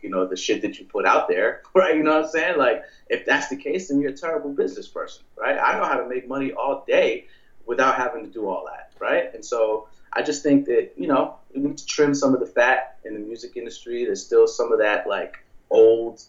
you 0.00 0.10
know, 0.10 0.26
the 0.26 0.36
shit 0.36 0.62
that 0.62 0.78
you 0.78 0.84
put 0.86 1.04
out 1.06 1.28
there, 1.28 1.62
right? 1.74 1.96
You 1.96 2.02
know 2.02 2.16
what 2.16 2.24
I'm 2.24 2.30
saying? 2.30 2.58
Like, 2.58 2.84
if 3.08 3.26
that's 3.26 3.48
the 3.48 3.56
case, 3.56 3.88
then 3.88 4.00
you're 4.00 4.12
a 4.12 4.16
terrible 4.16 4.52
business 4.52 4.88
person, 4.88 5.24
right? 5.36 5.58
I 5.58 5.78
know 5.78 5.84
how 5.84 5.98
to 5.98 6.08
make 6.08 6.28
money 6.28 6.52
all 6.52 6.84
day 6.86 7.26
without 7.66 7.96
having 7.96 8.24
to 8.24 8.30
do 8.30 8.48
all 8.48 8.66
that, 8.66 8.92
right? 8.98 9.32
And 9.34 9.44
so 9.44 9.88
I 10.12 10.22
just 10.22 10.42
think 10.42 10.66
that, 10.66 10.92
you 10.96 11.06
know, 11.06 11.36
we 11.54 11.60
need 11.60 11.78
to 11.78 11.86
trim 11.86 12.14
some 12.14 12.34
of 12.34 12.40
the 12.40 12.46
fat 12.46 12.98
in 13.04 13.14
the 13.14 13.20
music 13.20 13.56
industry. 13.56 14.04
There's 14.04 14.24
still 14.24 14.46
some 14.46 14.72
of 14.72 14.78
that, 14.78 15.06
like, 15.06 15.44
old, 15.70 16.22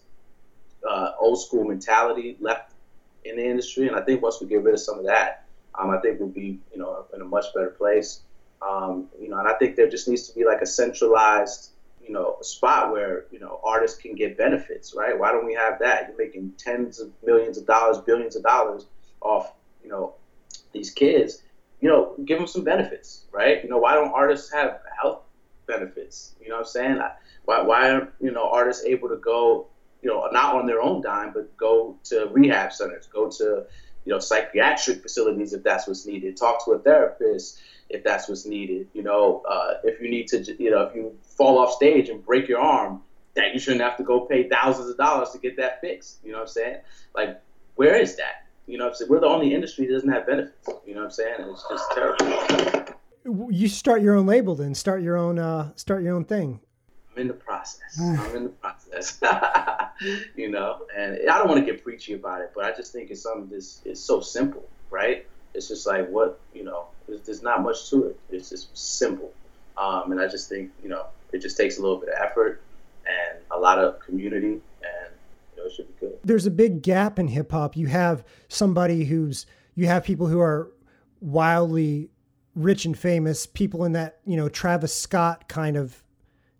uh, 0.88 1.12
old 1.18 1.40
school 1.40 1.64
mentality 1.64 2.36
left 2.40 2.72
in 3.24 3.36
the 3.36 3.44
industry. 3.44 3.88
And 3.88 3.96
I 3.96 4.02
think 4.02 4.22
once 4.22 4.40
we 4.40 4.46
get 4.46 4.62
rid 4.62 4.74
of 4.74 4.80
some 4.80 4.98
of 4.98 5.06
that, 5.06 5.44
um, 5.74 5.90
I 5.90 5.98
think 5.98 6.20
we'll 6.20 6.28
be, 6.28 6.58
you 6.72 6.78
know, 6.78 7.06
in 7.14 7.20
a 7.20 7.24
much 7.24 7.46
better 7.54 7.70
place. 7.70 8.20
Um, 8.62 9.06
you 9.20 9.28
know, 9.28 9.38
and 9.38 9.48
I 9.48 9.54
think 9.54 9.76
there 9.76 9.88
just 9.88 10.08
needs 10.08 10.28
to 10.28 10.34
be 10.34 10.44
like 10.44 10.60
a 10.60 10.66
centralized, 10.66 11.70
you 12.02 12.12
know, 12.12 12.36
spot 12.42 12.92
where 12.92 13.24
you 13.30 13.40
know 13.40 13.60
artists 13.64 14.00
can 14.00 14.14
get 14.14 14.36
benefits, 14.36 14.94
right? 14.94 15.18
Why 15.18 15.32
don't 15.32 15.46
we 15.46 15.54
have 15.54 15.78
that? 15.80 16.08
You're 16.08 16.16
making 16.18 16.52
tens 16.58 17.00
of 17.00 17.10
millions 17.24 17.58
of 17.58 17.66
dollars, 17.66 17.98
billions 17.98 18.36
of 18.36 18.42
dollars 18.42 18.86
off, 19.20 19.54
you 19.82 19.88
know, 19.88 20.14
these 20.72 20.90
kids. 20.90 21.42
You 21.80 21.88
know, 21.88 22.14
give 22.26 22.36
them 22.36 22.46
some 22.46 22.62
benefits, 22.62 23.24
right? 23.32 23.64
You 23.64 23.70
know, 23.70 23.78
why 23.78 23.94
don't 23.94 24.12
artists 24.12 24.52
have 24.52 24.80
health 25.00 25.22
benefits? 25.66 26.34
You 26.38 26.50
know 26.50 26.56
what 26.56 26.66
I'm 26.66 26.66
saying? 26.66 27.00
Why, 27.46 27.62
why 27.62 27.90
aren't 27.90 28.10
you 28.20 28.30
know 28.30 28.50
artists 28.50 28.84
able 28.84 29.08
to 29.08 29.16
go 29.16 29.70
you 30.02 30.08
know, 30.08 30.26
not 30.32 30.54
on 30.56 30.66
their 30.66 30.80
own 30.80 31.02
dime, 31.02 31.32
but 31.32 31.54
go 31.56 31.98
to 32.04 32.28
rehab 32.32 32.72
centers, 32.72 33.06
go 33.06 33.28
to, 33.30 33.64
you 34.10 34.16
know, 34.16 34.18
psychiatric 34.18 35.02
facilities 35.02 35.52
if 35.52 35.62
that's 35.62 35.86
what's 35.86 36.04
needed, 36.04 36.36
talk 36.36 36.64
to 36.64 36.72
a 36.72 36.80
therapist 36.80 37.60
if 37.90 38.02
that's 38.02 38.28
what's 38.28 38.44
needed. 38.44 38.88
You 38.92 39.04
know, 39.04 39.44
uh, 39.48 39.74
if 39.84 40.00
you 40.00 40.10
need 40.10 40.26
to, 40.28 40.42
you 40.60 40.72
know, 40.72 40.82
if 40.82 40.96
you 40.96 41.16
fall 41.22 41.60
off 41.60 41.74
stage 41.74 42.08
and 42.08 42.24
break 42.26 42.48
your 42.48 42.58
arm, 42.58 43.02
that 43.34 43.54
you 43.54 43.60
shouldn't 43.60 43.82
have 43.82 43.96
to 43.98 44.02
go 44.02 44.22
pay 44.22 44.48
thousands 44.48 44.90
of 44.90 44.96
dollars 44.96 45.30
to 45.30 45.38
get 45.38 45.56
that 45.58 45.80
fixed. 45.80 46.18
You 46.24 46.32
know 46.32 46.38
what 46.38 46.48
I'm 46.48 46.48
saying? 46.48 46.78
Like, 47.14 47.40
where 47.76 47.94
is 47.94 48.16
that? 48.16 48.48
You 48.66 48.78
know 48.78 48.86
what 48.86 48.90
I'm 48.90 48.96
saying? 48.96 49.10
We're 49.12 49.20
the 49.20 49.28
only 49.28 49.54
industry 49.54 49.86
that 49.86 49.92
doesn't 49.92 50.10
have 50.10 50.26
benefits. 50.26 50.68
You 50.84 50.94
know 50.94 51.02
what 51.02 51.04
I'm 51.04 51.10
saying? 51.12 51.34
It's 51.38 51.64
just 51.70 51.84
terrible. 51.92 53.48
You 53.48 53.68
start 53.68 54.02
your 54.02 54.16
own 54.16 54.26
label 54.26 54.56
then. 54.56 54.74
Start 54.74 55.02
your 55.02 55.16
own. 55.16 55.38
Uh, 55.38 55.70
start 55.76 56.02
your 56.02 56.16
own 56.16 56.24
thing. 56.24 56.58
I'm 57.14 57.22
in 57.22 57.28
the 57.28 57.34
process. 57.34 57.96
I'm 58.00 58.34
in 58.34 58.42
the 58.42 58.48
process. 58.48 58.79
you 60.36 60.50
know, 60.50 60.82
and 60.96 61.18
I 61.30 61.38
don't 61.38 61.48
want 61.48 61.64
to 61.64 61.72
get 61.72 61.82
preachy 61.82 62.14
about 62.14 62.40
it, 62.40 62.52
but 62.54 62.64
I 62.64 62.72
just 62.76 62.92
think 62.92 63.10
it's 63.10 63.22
something 63.22 63.48
that's 63.50 63.80
it's 63.84 64.00
so 64.00 64.20
simple, 64.20 64.66
right? 64.90 65.26
It's 65.54 65.68
just 65.68 65.86
like 65.86 66.08
what 66.08 66.40
you 66.54 66.64
know. 66.64 66.86
There's, 67.08 67.20
there's 67.22 67.42
not 67.42 67.62
much 67.62 67.90
to 67.90 68.04
it. 68.04 68.20
It's 68.30 68.50
just 68.50 68.76
simple, 68.76 69.32
um, 69.76 70.12
and 70.12 70.20
I 70.20 70.28
just 70.28 70.48
think 70.48 70.70
you 70.82 70.88
know 70.88 71.06
it 71.32 71.40
just 71.40 71.56
takes 71.56 71.78
a 71.78 71.82
little 71.82 71.98
bit 71.98 72.08
of 72.08 72.14
effort 72.20 72.62
and 73.06 73.38
a 73.50 73.58
lot 73.58 73.78
of 73.78 74.00
community, 74.00 74.52
and 74.82 75.12
you 75.56 75.62
know 75.62 75.66
it 75.66 75.72
should 75.72 75.88
be 75.88 76.06
good. 76.06 76.18
There's 76.24 76.46
a 76.46 76.50
big 76.50 76.82
gap 76.82 77.18
in 77.18 77.28
hip 77.28 77.50
hop. 77.52 77.76
You 77.76 77.86
have 77.86 78.24
somebody 78.48 79.04
who's 79.04 79.46
you 79.74 79.86
have 79.86 80.04
people 80.04 80.26
who 80.26 80.40
are 80.40 80.70
wildly 81.20 82.10
rich 82.54 82.84
and 82.84 82.98
famous, 82.98 83.46
people 83.46 83.84
in 83.84 83.92
that 83.92 84.20
you 84.24 84.36
know 84.36 84.48
Travis 84.48 84.96
Scott 84.96 85.48
kind 85.48 85.76
of 85.76 86.02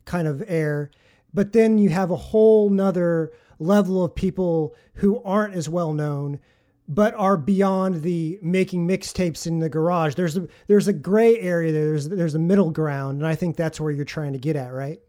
kind 0.04 0.26
of 0.26 0.42
air. 0.46 0.90
But 1.32 1.52
then 1.52 1.78
you 1.78 1.90
have 1.90 2.10
a 2.10 2.16
whole 2.16 2.70
nother 2.70 3.32
level 3.58 4.04
of 4.04 4.14
people 4.14 4.74
who 4.94 5.22
aren't 5.22 5.54
as 5.54 5.68
well 5.68 5.92
known, 5.92 6.40
but 6.88 7.14
are 7.14 7.36
beyond 7.36 8.02
the 8.02 8.38
making 8.42 8.86
mixtapes 8.88 9.46
in 9.46 9.60
the 9.60 9.68
garage. 9.68 10.14
There's 10.14 10.36
a 10.36 10.48
there's 10.66 10.88
a 10.88 10.92
gray 10.92 11.38
area 11.38 11.72
there. 11.72 11.86
There's 11.86 12.08
there's 12.08 12.34
a 12.34 12.38
middle 12.38 12.70
ground, 12.70 13.18
and 13.18 13.26
I 13.26 13.34
think 13.34 13.56
that's 13.56 13.80
where 13.80 13.92
you're 13.92 14.04
trying 14.04 14.32
to 14.32 14.38
get 14.38 14.56
at, 14.56 14.72
right? 14.72 15.00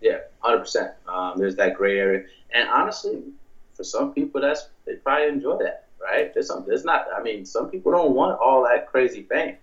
Yeah, 0.00 0.18
hundred 0.40 0.56
um, 0.56 0.62
percent. 0.62 0.92
There's 1.36 1.56
that 1.56 1.74
gray 1.74 1.98
area, 1.98 2.24
and 2.50 2.68
honestly, 2.68 3.22
for 3.74 3.84
some 3.84 4.12
people, 4.12 4.40
that's 4.40 4.68
they 4.84 4.96
probably 4.96 5.28
enjoy 5.28 5.58
that, 5.58 5.86
right? 6.02 6.34
There's 6.34 6.48
some. 6.48 6.64
There's 6.66 6.84
not. 6.84 7.06
I 7.16 7.22
mean, 7.22 7.46
some 7.46 7.70
people 7.70 7.92
don't 7.92 8.14
want 8.14 8.38
all 8.38 8.62
that 8.64 8.88
crazy 8.88 9.22
fame. 9.22 9.56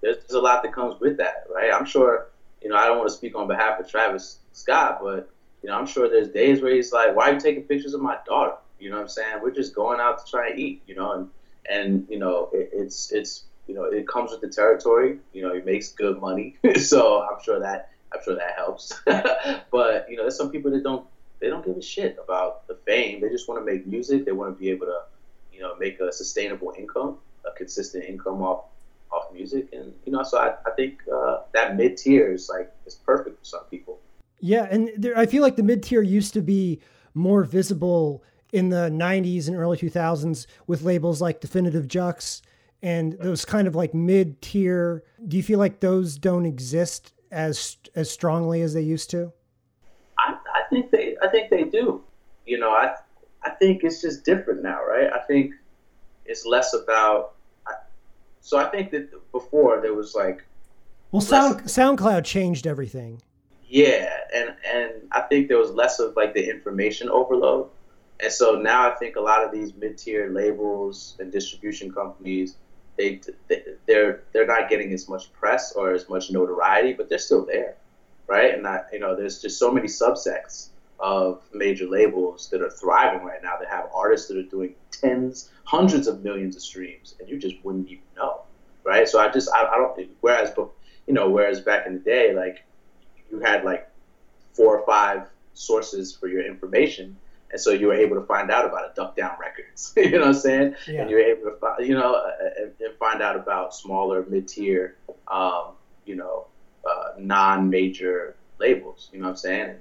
There's, 0.00 0.18
there's 0.18 0.32
a 0.32 0.40
lot 0.40 0.62
that 0.62 0.72
comes 0.72 1.00
with 1.00 1.16
that, 1.18 1.46
right? 1.52 1.70
I'm 1.72 1.86
sure 1.86 2.28
you 2.62 2.70
know, 2.70 2.76
I 2.76 2.86
don't 2.86 2.98
want 2.98 3.08
to 3.08 3.14
speak 3.14 3.36
on 3.36 3.46
behalf 3.46 3.78
of 3.78 3.88
Travis 3.88 4.38
Scott, 4.56 4.98
but 5.02 5.28
you 5.62 5.68
know, 5.68 5.76
I'm 5.76 5.86
sure 5.86 6.08
there's 6.08 6.30
days 6.30 6.62
where 6.62 6.74
he's 6.74 6.92
like, 6.92 7.14
"Why 7.14 7.30
are 7.30 7.34
you 7.34 7.40
taking 7.40 7.62
pictures 7.62 7.94
of 7.94 8.00
my 8.00 8.16
daughter?" 8.26 8.54
You 8.78 8.90
know 8.90 8.96
what 8.96 9.02
I'm 9.02 9.08
saying? 9.08 9.38
We're 9.42 9.50
just 9.50 9.74
going 9.74 10.00
out 10.00 10.24
to 10.24 10.30
try 10.30 10.48
and 10.48 10.58
eat, 10.58 10.80
you 10.86 10.94
know, 10.94 11.12
and 11.12 11.26
and 11.70 12.04
you 12.08 12.18
know, 12.18 12.48
it, 12.52 12.70
it's 12.72 13.12
it's 13.12 13.44
you 13.66 13.74
know, 13.74 13.84
it 13.84 14.06
comes 14.08 14.30
with 14.30 14.40
the 14.40 14.48
territory. 14.48 15.16
You 15.32 15.42
know, 15.42 15.52
he 15.54 15.60
makes 15.60 15.92
good 15.92 16.16
money, 16.18 16.54
so 16.76 17.20
I'm 17.20 17.38
sure 17.44 17.60
that 17.60 17.88
I'm 18.14 18.20
sure 18.24 18.36
that 18.36 18.54
helps. 18.56 18.92
but 19.70 20.04
you 20.08 20.16
know, 20.16 20.22
there's 20.22 20.36
some 20.36 20.48
people 20.50 20.70
that 20.70 20.82
don't 20.82 21.04
they 21.40 21.48
don't 21.48 21.64
give 21.64 21.76
a 21.76 21.82
shit 21.82 22.16
about 22.22 22.66
the 22.66 22.76
fame. 22.86 23.20
They 23.20 23.28
just 23.28 23.48
want 23.48 23.60
to 23.60 23.64
make 23.70 23.86
music. 23.86 24.24
They 24.24 24.32
want 24.32 24.56
to 24.56 24.58
be 24.58 24.70
able 24.70 24.86
to, 24.86 25.00
you 25.52 25.60
know, 25.60 25.74
make 25.78 26.00
a 26.00 26.10
sustainable 26.12 26.72
income, 26.78 27.16
a 27.46 27.50
consistent 27.56 28.04
income 28.04 28.40
off 28.40 28.60
off 29.12 29.24
music, 29.32 29.68
and 29.72 29.92
you 30.06 30.12
know, 30.12 30.22
so 30.22 30.38
I, 30.38 30.52
I 30.66 30.70
think 30.76 30.94
uh, 31.12 31.36
that 31.52 31.76
mid 31.76 31.98
tier 31.98 32.32
is 32.32 32.48
like 32.48 32.70
is 32.86 32.94
perfect 32.94 33.38
for 33.38 33.44
some 33.44 33.64
people. 33.70 34.00
Yeah, 34.40 34.66
and 34.70 34.90
there, 34.96 35.16
I 35.16 35.26
feel 35.26 35.42
like 35.42 35.56
the 35.56 35.62
mid 35.62 35.82
tier 35.82 36.02
used 36.02 36.34
to 36.34 36.42
be 36.42 36.80
more 37.14 37.44
visible 37.44 38.22
in 38.52 38.68
the 38.68 38.90
'90s 38.90 39.48
and 39.48 39.56
early 39.56 39.76
2000s 39.76 40.46
with 40.66 40.82
labels 40.82 41.20
like 41.20 41.40
Definitive 41.40 41.86
Jux 41.86 42.42
and 42.82 43.14
those 43.14 43.44
kind 43.44 43.66
of 43.66 43.74
like 43.74 43.94
mid 43.94 44.40
tier. 44.42 45.04
Do 45.26 45.36
you 45.36 45.42
feel 45.42 45.58
like 45.58 45.80
those 45.80 46.18
don't 46.18 46.46
exist 46.46 47.12
as 47.30 47.76
as 47.94 48.10
strongly 48.10 48.62
as 48.62 48.74
they 48.74 48.82
used 48.82 49.10
to? 49.10 49.32
I, 50.18 50.34
I 50.54 50.68
think 50.70 50.90
they 50.90 51.16
I 51.22 51.28
think 51.28 51.50
they 51.50 51.64
do. 51.64 52.02
You 52.44 52.58
know, 52.58 52.70
I 52.70 52.94
I 53.42 53.50
think 53.50 53.84
it's 53.84 54.00
just 54.00 54.24
different 54.24 54.62
now, 54.62 54.84
right? 54.84 55.10
I 55.12 55.20
think 55.20 55.54
it's 56.24 56.44
less 56.44 56.74
about 56.74 57.34
so 58.40 58.58
I 58.58 58.70
think 58.70 58.92
that 58.92 59.08
before 59.32 59.80
there 59.80 59.94
was 59.94 60.14
like 60.14 60.44
well, 61.10 61.22
Sound 61.22 61.62
SoundCloud 61.62 62.24
changed 62.24 62.66
everything. 62.66 63.22
Yeah, 63.68 64.08
and 64.34 64.54
and 64.64 64.92
I 65.12 65.22
think 65.22 65.48
there 65.48 65.58
was 65.58 65.72
less 65.72 65.98
of 65.98 66.14
like 66.16 66.34
the 66.34 66.48
information 66.48 67.08
overload, 67.10 67.68
and 68.20 68.32
so 68.32 68.54
now 68.56 68.90
I 68.90 68.94
think 68.94 69.16
a 69.16 69.20
lot 69.20 69.42
of 69.44 69.50
these 69.52 69.74
mid 69.74 69.98
tier 69.98 70.30
labels 70.30 71.16
and 71.18 71.32
distribution 71.32 71.90
companies, 71.92 72.56
they 72.96 73.20
they're 73.86 74.22
they're 74.32 74.46
not 74.46 74.68
getting 74.68 74.92
as 74.92 75.08
much 75.08 75.32
press 75.32 75.72
or 75.72 75.92
as 75.92 76.08
much 76.08 76.30
notoriety, 76.30 76.92
but 76.92 77.08
they're 77.08 77.18
still 77.18 77.44
there, 77.44 77.76
right? 78.28 78.54
And 78.54 78.66
I, 78.68 78.82
you 78.92 79.00
know, 79.00 79.16
there's 79.16 79.42
just 79.42 79.58
so 79.58 79.72
many 79.72 79.88
subsects 79.88 80.68
of 81.00 81.42
major 81.52 81.86
labels 81.88 82.48
that 82.50 82.62
are 82.62 82.70
thriving 82.70 83.26
right 83.26 83.42
now 83.42 83.56
that 83.58 83.68
have 83.68 83.88
artists 83.92 84.28
that 84.28 84.36
are 84.38 84.42
doing 84.44 84.74
tens, 84.92 85.50
hundreds 85.64 86.06
of 86.06 86.22
millions 86.22 86.54
of 86.54 86.62
streams, 86.62 87.16
and 87.18 87.28
you 87.28 87.36
just 87.36 87.56
wouldn't 87.64 87.88
even 87.88 88.04
know, 88.16 88.42
right? 88.84 89.08
So 89.08 89.18
I 89.18 89.28
just 89.28 89.50
I, 89.52 89.64
I 89.64 89.76
don't. 89.76 90.08
Whereas, 90.20 90.52
you 91.08 91.14
know, 91.14 91.28
whereas 91.28 91.60
back 91.60 91.86
in 91.88 91.94
the 91.94 92.00
day, 92.00 92.32
like 92.32 92.64
you 93.30 93.40
had 93.40 93.64
like 93.64 93.88
four 94.52 94.78
or 94.78 94.86
five 94.86 95.28
sources 95.54 96.14
for 96.14 96.28
your 96.28 96.46
information, 96.46 97.16
and 97.50 97.60
so 97.60 97.70
you 97.70 97.86
were 97.86 97.94
able 97.94 98.16
to 98.16 98.26
find 98.26 98.50
out 98.50 98.64
about 98.64 98.90
a 98.90 98.94
Duck 98.94 99.16
Down 99.16 99.36
Records, 99.40 99.92
you 99.96 100.10
know 100.10 100.20
what 100.20 100.28
I'm 100.28 100.34
saying? 100.34 100.74
Yeah. 100.86 101.02
And 101.02 101.10
you're 101.10 101.20
able 101.20 101.50
to 101.50 101.56
find, 101.58 101.86
you 101.86 101.94
know, 101.94 102.14
uh, 102.14 102.30
and, 102.58 102.72
and 102.80 102.96
find 102.98 103.22
out 103.22 103.36
about 103.36 103.74
smaller 103.74 104.24
mid 104.28 104.48
tier, 104.48 104.96
um, 105.28 105.72
you 106.04 106.16
know, 106.16 106.46
uh, 106.88 107.10
non-major 107.18 108.36
labels, 108.58 109.10
you 109.12 109.18
know 109.18 109.26
what 109.26 109.30
I'm 109.30 109.36
saying? 109.36 109.70
And 109.70 109.78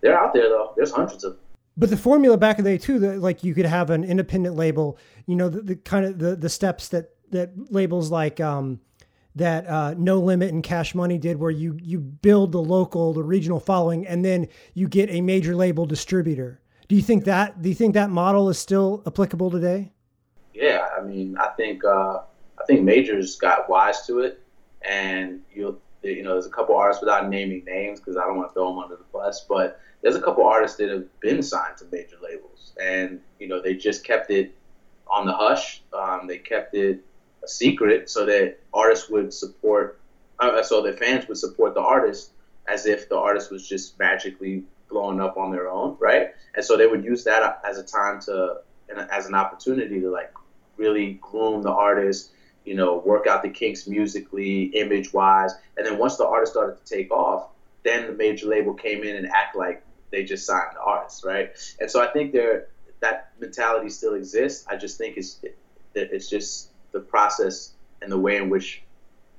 they're 0.00 0.18
out 0.18 0.34
there 0.34 0.48
though. 0.48 0.72
There's 0.76 0.92
hundreds 0.92 1.24
of 1.24 1.32
them. 1.32 1.40
But 1.76 1.90
the 1.90 1.96
formula 1.96 2.38
back 2.38 2.58
in 2.58 2.64
the 2.64 2.70
day 2.70 2.78
too, 2.78 2.98
that 3.00 3.20
like 3.20 3.44
you 3.44 3.54
could 3.54 3.66
have 3.66 3.90
an 3.90 4.04
independent 4.04 4.56
label, 4.56 4.98
you 5.26 5.36
know, 5.36 5.48
the, 5.48 5.60
the 5.60 5.76
kind 5.76 6.06
of 6.06 6.18
the, 6.18 6.36
the 6.36 6.48
steps 6.48 6.88
that 6.88 7.10
that 7.32 7.72
labels 7.72 8.10
like 8.10 8.40
um, 8.40 8.80
that 9.36 9.66
uh, 9.68 9.94
No 9.96 10.18
Limit 10.18 10.52
and 10.52 10.62
Cash 10.62 10.94
Money 10.94 11.18
did, 11.18 11.38
where 11.38 11.50
you 11.50 11.78
you 11.82 12.00
build 12.00 12.52
the 12.52 12.60
local, 12.62 13.12
the 13.12 13.22
regional 13.22 13.60
following, 13.60 14.06
and 14.06 14.24
then 14.24 14.48
you 14.74 14.88
get 14.88 15.10
a 15.10 15.20
major 15.20 15.54
label 15.54 15.86
distributor. 15.86 16.60
Do 16.88 16.96
you 16.96 17.02
think 17.02 17.24
that 17.24 17.62
do 17.62 17.68
you 17.68 17.74
think 17.74 17.94
that 17.94 18.10
model 18.10 18.48
is 18.48 18.58
still 18.58 19.02
applicable 19.06 19.50
today? 19.50 19.92
Yeah, 20.54 20.88
I 20.96 21.02
mean, 21.02 21.36
I 21.38 21.48
think 21.48 21.84
uh, 21.84 22.20
I 22.58 22.64
think 22.66 22.82
majors 22.82 23.36
got 23.36 23.68
wise 23.68 24.06
to 24.06 24.20
it, 24.20 24.42
and 24.82 25.40
you 25.54 25.80
you 26.02 26.22
know, 26.22 26.32
there's 26.32 26.46
a 26.46 26.50
couple 26.50 26.76
artists 26.76 27.02
without 27.02 27.28
naming 27.28 27.64
names 27.64 28.00
because 28.00 28.16
I 28.16 28.24
don't 28.26 28.36
want 28.36 28.50
to 28.50 28.54
throw 28.54 28.68
them 28.68 28.78
under 28.78 28.96
the 28.96 29.04
bus, 29.12 29.44
but 29.48 29.80
there's 30.02 30.14
a 30.14 30.20
couple 30.20 30.46
artists 30.46 30.76
that 30.78 30.88
have 30.88 31.04
been 31.20 31.42
signed 31.42 31.76
to 31.78 31.84
major 31.90 32.16
labels, 32.22 32.72
and 32.80 33.20
you 33.38 33.48
know 33.48 33.60
they 33.60 33.74
just 33.74 34.04
kept 34.04 34.30
it 34.30 34.54
on 35.08 35.26
the 35.26 35.32
hush. 35.32 35.82
Um, 35.92 36.26
they 36.26 36.38
kept 36.38 36.74
it 36.74 37.04
a 37.42 37.48
secret 37.48 38.10
so 38.10 38.26
that 38.26 38.58
artists 38.72 39.08
would 39.08 39.32
support, 39.32 40.00
uh, 40.38 40.62
so 40.62 40.82
that 40.82 40.98
fans 40.98 41.28
would 41.28 41.38
support 41.38 41.74
the 41.74 41.80
artist 41.80 42.30
as 42.68 42.86
if 42.86 43.08
the 43.08 43.16
artist 43.16 43.50
was 43.50 43.66
just 43.68 43.98
magically 43.98 44.64
blowing 44.88 45.20
up 45.20 45.36
on 45.36 45.50
their 45.52 45.68
own, 45.68 45.96
right? 46.00 46.34
And 46.54 46.64
so 46.64 46.76
they 46.76 46.86
would 46.86 47.04
use 47.04 47.24
that 47.24 47.60
as 47.64 47.78
a 47.78 47.82
time 47.82 48.20
to, 48.22 48.60
as 49.10 49.26
an 49.26 49.34
opportunity 49.34 50.00
to 50.00 50.10
like 50.10 50.32
really 50.76 51.18
groom 51.20 51.62
the 51.62 51.70
artist, 51.70 52.30
you 52.64 52.74
know, 52.74 52.98
work 52.98 53.26
out 53.26 53.42
the 53.42 53.48
kinks 53.48 53.86
musically, 53.86 54.64
image 54.64 55.12
wise, 55.12 55.52
and 55.76 55.86
then 55.86 55.98
once 55.98 56.16
the 56.16 56.26
artist 56.26 56.52
started 56.52 56.84
to 56.84 56.96
take 56.96 57.10
off, 57.10 57.50
then 57.84 58.06
the 58.08 58.12
major 58.12 58.48
label 58.48 58.74
came 58.74 59.04
in 59.04 59.16
and 59.16 59.28
act 59.28 59.56
like 59.56 59.82
they 60.10 60.24
just 60.24 60.44
signed 60.44 60.70
the 60.74 60.80
artist, 60.80 61.24
right? 61.24 61.50
And 61.80 61.90
so 61.90 62.02
I 62.02 62.08
think 62.12 62.32
there 62.32 62.68
that 63.00 63.32
mentality 63.38 63.90
still 63.90 64.14
exists. 64.14 64.66
I 64.68 64.76
just 64.76 64.98
think 64.98 65.16
it's 65.16 65.38
it, 65.42 65.56
it's 65.94 66.28
just 66.28 66.70
the 66.92 67.00
process 67.00 67.72
and 68.02 68.10
the 68.10 68.18
way 68.18 68.36
in 68.36 68.48
which 68.48 68.82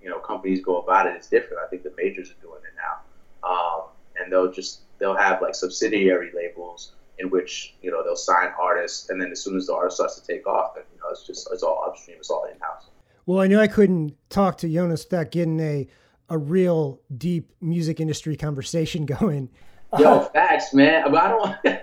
you 0.01 0.09
know 0.09 0.19
companies 0.19 0.63
go 0.63 0.81
about 0.81 1.07
it 1.07 1.19
is 1.19 1.27
different. 1.27 1.63
I 1.65 1.67
think 1.69 1.83
the 1.83 1.93
majors 1.97 2.31
are 2.31 2.41
doing 2.41 2.61
it 2.63 2.75
now, 2.75 3.49
um, 3.49 3.81
and 4.17 4.31
they'll 4.31 4.51
just 4.51 4.81
they'll 4.99 5.15
have 5.15 5.41
like 5.41 5.55
subsidiary 5.55 6.31
labels 6.35 6.93
in 7.19 7.29
which 7.29 7.75
you 7.81 7.91
know 7.91 8.03
they'll 8.03 8.15
sign 8.15 8.49
artists, 8.59 9.09
and 9.09 9.21
then 9.21 9.31
as 9.31 9.41
soon 9.41 9.57
as 9.57 9.67
the 9.67 9.73
artist 9.73 9.97
starts 9.97 10.19
to 10.19 10.25
take 10.25 10.45
off, 10.47 10.75
then 10.75 10.83
you 10.93 10.99
know 10.99 11.09
it's 11.11 11.25
just 11.25 11.47
it's 11.51 11.63
all 11.63 11.83
upstream, 11.85 12.17
it's 12.17 12.29
all 12.29 12.45
in 12.45 12.59
house. 12.59 12.87
Well, 13.25 13.41
I 13.41 13.47
knew 13.47 13.59
I 13.59 13.67
couldn't 13.67 14.15
talk 14.29 14.57
to 14.59 14.67
YONAS 14.67 15.05
without 15.05 15.31
getting 15.31 15.59
a 15.59 15.87
a 16.29 16.37
real 16.37 17.01
deep 17.17 17.53
music 17.61 17.99
industry 17.99 18.35
conversation 18.35 19.05
going. 19.19 19.49
Yo, 19.97 20.21
facts, 20.33 20.73
man. 20.73 21.11
But 21.11 21.23
I 21.23 21.29
don't. 21.29 21.79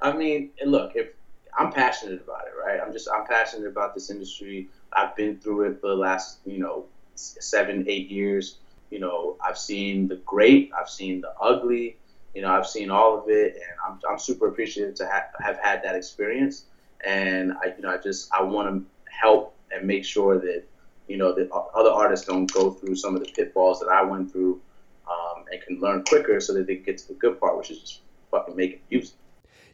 I 0.02 0.16
mean, 0.16 0.50
look, 0.64 0.92
if 0.94 1.08
I'm 1.58 1.72
passionate 1.72 2.20
about 2.22 2.42
it, 2.46 2.52
right? 2.62 2.80
I'm 2.84 2.92
just 2.92 3.08
I'm 3.12 3.26
passionate 3.26 3.66
about 3.66 3.94
this 3.94 4.10
industry. 4.10 4.68
I've 4.92 5.16
been 5.16 5.38
through 5.38 5.70
it 5.70 5.80
for 5.80 5.88
the 5.88 5.94
last, 5.94 6.40
you 6.44 6.58
know, 6.58 6.86
seven, 7.14 7.84
eight 7.88 8.10
years. 8.10 8.58
You 8.90 9.00
know, 9.00 9.36
I've 9.44 9.58
seen 9.58 10.06
the 10.08 10.16
great, 10.26 10.70
I've 10.78 10.88
seen 10.88 11.20
the 11.20 11.32
ugly. 11.40 11.96
You 12.34 12.42
know, 12.42 12.50
I've 12.50 12.66
seen 12.66 12.90
all 12.90 13.18
of 13.18 13.28
it, 13.28 13.54
and 13.54 13.64
I'm 13.86 14.00
I'm 14.10 14.18
super 14.18 14.48
appreciative 14.48 14.94
to 14.96 15.06
ha- 15.06 15.30
have 15.40 15.58
had 15.62 15.82
that 15.82 15.94
experience. 15.96 16.66
And 17.04 17.52
I, 17.52 17.74
you 17.76 17.82
know, 17.82 17.90
I 17.90 17.98
just 17.98 18.32
I 18.32 18.42
want 18.42 18.68
to 18.68 19.10
help 19.10 19.54
and 19.70 19.86
make 19.86 20.04
sure 20.04 20.38
that 20.38 20.64
you 21.08 21.16
know 21.16 21.34
that 21.34 21.50
other 21.74 21.90
artists 21.90 22.26
don't 22.26 22.52
go 22.52 22.70
through 22.70 22.96
some 22.96 23.14
of 23.16 23.24
the 23.24 23.32
pitfalls 23.32 23.80
that 23.80 23.88
I 23.88 24.02
went 24.02 24.30
through. 24.30 24.60
Um, 25.08 25.44
and 25.52 25.62
can 25.62 25.80
learn 25.80 26.02
quicker 26.02 26.40
so 26.40 26.52
that 26.54 26.66
they 26.66 26.74
get 26.74 26.98
to 26.98 27.08
the 27.08 27.14
good 27.14 27.38
part, 27.38 27.56
which 27.56 27.70
is 27.70 27.78
just 27.78 28.00
fucking 28.32 28.56
making 28.56 28.80
music. 28.90 29.14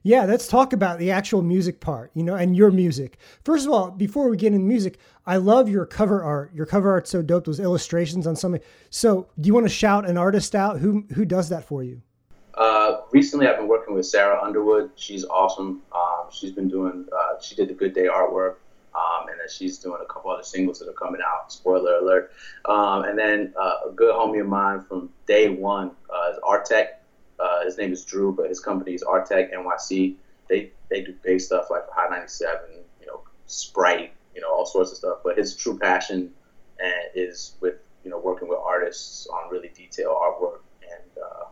Yeah, 0.05 0.25
let's 0.25 0.49
talk 0.49 0.73
about 0.73 0.99
the 0.99 1.13
actual 1.13 1.43
music 1.43 1.81
part, 1.81 2.11
you 2.15 2.25
know, 2.25 2.35
and 2.35 2.57
your 2.57 2.73
music. 2.73 3.19
First 3.45 3.67
of 3.67 3.73
all, 3.73 3.91
before 3.91 4.29
we 4.29 4.37
get 4.37 4.53
into 4.53 4.67
music, 4.67 4.99
I 5.27 5.37
love 5.37 5.69
your 5.69 5.87
cover 5.87 6.25
art. 6.25 6.53
Your 6.53 6.67
cover 6.67 6.91
art's 6.91 7.11
so 7.11 7.23
dope. 7.23 7.45
Those 7.45 7.61
illustrations 7.61 8.27
on 8.27 8.35
something. 8.35 8.61
So, 8.91 9.29
do 9.41 9.47
you 9.47 9.55
want 9.55 9.67
to 9.67 9.73
shout 9.73 10.09
an 10.09 10.17
artist 10.17 10.55
out? 10.55 10.81
Who 10.81 11.05
who 11.15 11.25
does 11.25 11.49
that 11.51 11.65
for 11.65 11.85
you? 11.85 12.03
Uh, 12.55 13.03
recently, 13.13 13.47
I've 13.47 13.57
been 13.57 13.69
working 13.69 13.95
with 13.95 14.05
Sarah 14.05 14.43
Underwood. 14.43 14.91
She's 14.97 15.25
awesome. 15.25 15.83
Um, 15.95 16.27
she's 16.31 16.53
been 16.53 16.69
doing. 16.69 17.07
Uh, 17.17 17.41
she 17.41 17.55
did 17.55 17.69
the 17.69 17.75
Good 17.75 17.95
Day 17.95 18.07
artwork, 18.07 18.57
um, 18.95 19.29
and 19.29 19.39
then 19.39 19.49
she's 19.49 19.79
doing 19.79 20.01
a 20.03 20.13
couple 20.13 20.33
other 20.33 20.43
singles 20.43 20.81
that 20.81 20.89
are 20.89 20.95
coming 20.95 21.21
out. 21.25 21.53
Spoiler 21.53 21.99
alert. 21.99 22.33
Um, 22.65 23.05
and 23.05 23.17
then 23.17 23.55
uh, 23.57 23.89
a 23.89 23.93
good 23.93 24.13
homie 24.13 24.41
of 24.41 24.49
mine 24.49 24.83
from 24.83 25.11
day 25.27 25.49
one 25.49 25.93
uh, 26.13 26.33
is 26.33 26.39
Artec. 26.43 26.87
Uh, 27.43 27.65
his 27.65 27.77
name 27.77 27.93
is 27.93 28.05
Drew, 28.05 28.33
but 28.33 28.49
his 28.49 28.61
company 28.61 28.95
is 28.95 29.03
Artec 29.03 29.53
NYC. 29.53 30.15
They 30.49 30.71
they 30.89 31.03
do 31.03 31.13
big 31.25 31.41
stuff 31.41 31.71
like 31.71 31.83
Hot 31.91 32.11
97, 32.11 32.61
you 33.01 33.07
know, 33.07 33.23
Sprite, 33.47 34.13
you 34.35 34.41
know, 34.41 34.49
all 34.49 34.65
sorts 34.65 34.93
of 34.93 34.99
stuff. 34.99 35.19
But 35.25 35.37
his 35.37 35.57
true 35.57 35.77
passion 35.77 36.31
and 36.79 37.11
is 37.15 37.57
with 37.61 37.75
you 38.05 38.11
know 38.11 38.19
working 38.19 38.49
with 38.49 38.59
artists 38.65 39.27
on 39.27 39.51
really 39.51 39.73
detailed 39.75 40.15
artwork, 40.15 40.61
and 40.83 41.11
uh, 41.19 41.47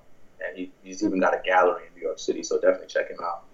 and 0.46 0.56
he, 0.56 0.72
he's 0.84 1.02
even 1.02 1.18
got 1.18 1.34
a 1.34 1.42
gallery 1.44 1.82
in 1.88 1.94
New 1.94 2.06
York 2.06 2.20
City. 2.20 2.44
So 2.44 2.60
definitely 2.60 2.86
check 2.86 3.10
him 3.10 3.18
out. 3.24 3.44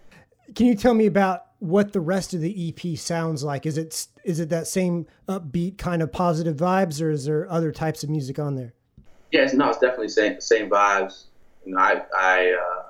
Can 0.55 0.67
you 0.67 0.75
tell 0.75 0.95
me 0.95 1.07
about 1.07 1.47
what 1.61 1.95
the 1.95 2.01
rest 2.01 2.35
of 2.35 2.43
the 2.43 2.69
EP 2.69 2.99
sounds 2.99 3.45
like? 3.45 3.65
Is 3.65 3.79
it 3.79 4.09
is 4.25 4.41
it 4.41 4.51
that 4.51 4.67
same 4.67 5.07
upbeat 5.27 5.79
kind 5.79 6.03
of 6.03 6.13
positive 6.13 6.57
vibes, 6.57 7.01
or 7.01 7.09
is 7.09 7.25
there 7.25 7.51
other 7.51 7.73
types 7.73 8.05
of 8.05 8.11
music 8.11 8.39
on 8.39 8.57
there? 8.57 8.75
Yes, 9.33 9.55
no, 9.55 9.71
it's 9.71 9.79
definitely 9.79 10.09
same 10.09 10.39
same 10.39 10.69
vibes 10.69 11.25
you 11.67 11.75
know, 11.75 11.81
I 11.81 12.03
I, 12.17 12.53
uh, 12.53 12.83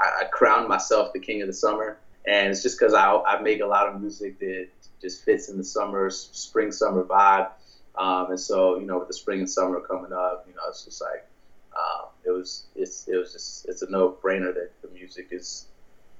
I, 0.00 0.22
I 0.22 0.24
crowned 0.32 0.68
myself 0.68 1.12
the 1.14 1.20
king 1.20 1.40
of 1.40 1.46
the 1.46 1.54
summer, 1.54 1.98
and 2.26 2.50
it's 2.50 2.62
just 2.62 2.78
because 2.78 2.92
I 2.92 3.14
I 3.14 3.40
make 3.40 3.60
a 3.60 3.66
lot 3.66 3.88
of 3.88 4.00
music 4.00 4.38
that 4.40 4.68
just 5.00 5.24
fits 5.24 5.48
in 5.48 5.56
the 5.56 5.64
summer, 5.64 6.10
spring 6.10 6.72
summer 6.72 7.04
vibe. 7.04 7.50
Um, 7.96 8.30
and 8.30 8.40
so, 8.40 8.78
you 8.78 8.86
know, 8.86 8.98
with 8.98 9.08
the 9.08 9.14
spring 9.14 9.40
and 9.40 9.50
summer 9.50 9.80
coming 9.80 10.12
up, 10.12 10.44
you 10.46 10.54
know, 10.54 10.60
it's 10.68 10.84
just 10.84 11.00
like 11.00 11.26
um, 11.76 12.08
it 12.24 12.30
was 12.30 12.64
it's 12.74 13.08
it 13.08 13.16
was 13.16 13.32
just 13.32 13.66
it's 13.66 13.82
a 13.82 13.90
no 13.90 14.16
brainer 14.22 14.52
that 14.52 14.70
the 14.82 14.88
music 14.88 15.28
is 15.30 15.66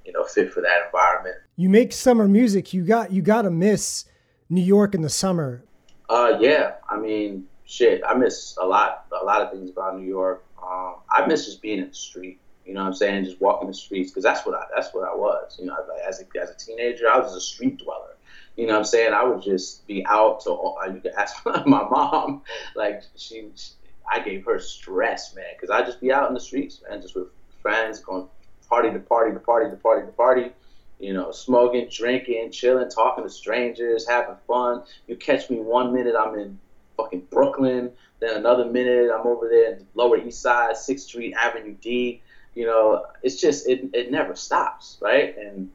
you 0.05 0.13
know 0.13 0.23
fit 0.23 0.51
for 0.51 0.61
that 0.61 0.85
environment. 0.85 1.35
You 1.55 1.69
make 1.69 1.91
summer 1.91 2.27
music, 2.27 2.73
you 2.73 2.83
got 2.83 3.11
you 3.11 3.21
got 3.21 3.43
to 3.43 3.51
miss 3.51 4.05
New 4.49 4.61
York 4.61 4.95
in 4.95 5.01
the 5.01 5.09
summer. 5.09 5.63
Uh, 6.09 6.37
yeah, 6.39 6.75
I 6.89 6.97
mean, 6.97 7.47
shit, 7.65 8.01
I 8.07 8.13
miss 8.13 8.57
a 8.59 8.65
lot 8.65 9.05
a 9.19 9.25
lot 9.25 9.41
of 9.41 9.51
things 9.51 9.69
about 9.69 9.99
New 9.99 10.07
York. 10.07 10.45
Um, 10.61 10.95
I 11.09 11.25
miss 11.27 11.45
just 11.45 11.61
being 11.61 11.79
in 11.79 11.89
the 11.89 11.93
street. 11.95 12.39
You 12.65 12.73
know 12.73 12.81
what 12.81 12.87
I'm 12.87 12.93
saying? 12.95 13.25
Just 13.25 13.39
walking 13.39 13.67
the 13.67 13.73
streets 13.73 14.11
because 14.11 14.23
that's 14.23 14.45
what 14.45 14.55
I 14.55 14.63
that's 14.75 14.93
what 14.93 15.07
I 15.07 15.15
was. 15.15 15.57
You 15.59 15.65
know, 15.67 15.75
like 15.87 16.01
as 16.07 16.21
a 16.21 16.41
as 16.41 16.49
a 16.49 16.55
teenager, 16.55 17.09
I 17.09 17.17
was 17.17 17.33
a 17.33 17.41
street 17.41 17.77
dweller. 17.77 18.17
You 18.57 18.65
know 18.65 18.73
what 18.73 18.79
I'm 18.79 18.85
saying? 18.85 19.13
I 19.13 19.23
would 19.23 19.41
just 19.41 19.87
be 19.87 20.05
out 20.05 20.41
to. 20.41 20.51
Uh, 20.51 20.93
you 20.93 20.99
can 20.99 21.13
ask 21.17 21.45
my 21.45 21.63
mom. 21.65 22.41
Like 22.75 23.03
she, 23.15 23.49
she 23.55 23.71
I 24.11 24.19
gave 24.19 24.45
her 24.45 24.59
stress, 24.59 25.35
man, 25.35 25.45
because 25.55 25.69
I 25.69 25.83
just 25.83 26.01
be 26.01 26.11
out 26.11 26.27
in 26.27 26.33
the 26.33 26.39
streets, 26.39 26.81
man, 26.87 27.01
just 27.01 27.15
with 27.15 27.27
friends, 27.61 27.99
going 27.99 28.27
party 28.69 28.91
to 28.91 28.99
party 28.99 29.33
to 29.33 29.39
party 29.39 29.69
to 29.69 29.75
party 29.75 30.05
to 30.05 30.11
party. 30.11 30.51
You 30.99 31.13
know, 31.13 31.31
smoking, 31.31 31.89
drinking, 31.91 32.51
chilling, 32.51 32.89
talking 32.89 33.23
to 33.23 33.29
strangers, 33.29 34.07
having 34.07 34.35
fun. 34.47 34.83
You 35.07 35.15
catch 35.15 35.49
me 35.49 35.59
one 35.59 35.93
minute, 35.93 36.15
I'm 36.19 36.37
in 36.39 36.59
fucking 36.97 37.27
Brooklyn. 37.29 37.91
Then 38.19 38.37
another 38.37 38.65
minute, 38.65 39.11
I'm 39.13 39.27
over 39.27 39.47
there 39.47 39.73
in 39.73 39.87
Lower 39.93 40.17
East 40.17 40.41
Side, 40.41 40.75
Sixth 40.75 41.07
Street, 41.07 41.35
Avenue 41.39 41.75
D. 41.79 42.21
You 42.55 42.65
know, 42.65 43.05
it's 43.21 43.39
just 43.39 43.67
it, 43.67 43.89
it 43.93 44.11
never 44.11 44.35
stops, 44.35 44.97
right? 45.01 45.37
And 45.37 45.69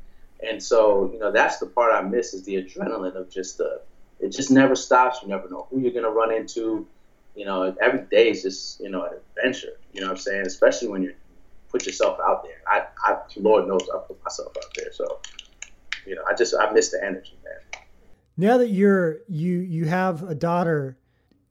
and 0.47 0.61
so 0.63 1.11
you 1.13 1.19
know 1.19 1.31
that's 1.31 1.59
the 1.59 1.67
part 1.67 1.93
I 1.93 2.03
miss 2.03 2.35
is 2.35 2.45
the 2.45 2.57
adrenaline 2.57 3.15
of 3.15 3.31
just 3.31 3.59
the 3.59 3.83
it 4.19 4.31
just 4.31 4.51
never 4.51 4.75
stops. 4.75 5.21
You 5.23 5.29
never 5.29 5.49
know 5.49 5.67
who 5.71 5.81
you're 5.81 5.93
gonna 5.93 6.11
run 6.11 6.33
into. 6.33 6.89
You 7.35 7.47
know, 7.47 7.75
every 7.81 8.03
day 8.11 8.31
is 8.31 8.43
just 8.43 8.81
you 8.81 8.91
know 8.91 9.05
an 9.05 9.19
adventure. 9.37 9.75
You 9.93 10.01
know 10.01 10.09
what 10.09 10.15
I'm 10.15 10.19
saying? 10.19 10.47
Especially 10.47 10.89
when 10.89 11.03
you 11.03 11.15
put 11.71 11.87
yourself 11.87 12.19
out 12.25 12.43
there. 12.43 12.57
I, 12.67 12.87
I 13.05 13.19
Lord 13.37 13.69
knows 13.69 13.89
I 13.93 13.99
put 14.07 14.23
myself 14.25 14.53
out 14.57 14.71
there. 14.77 14.93
So 14.93 15.21
you 16.07 16.17
know, 16.17 16.23
I 16.29 16.35
just 16.35 16.55
I 16.59 16.71
miss 16.73 16.91
the 16.91 17.03
energy, 17.03 17.39
man. 17.45 17.83
Now 18.37 18.59
that 18.59 18.69
you're 18.69 19.19
you 19.29 19.59
you 19.59 19.85
have 19.87 20.23
a 20.29 20.35
daughter 20.35 20.99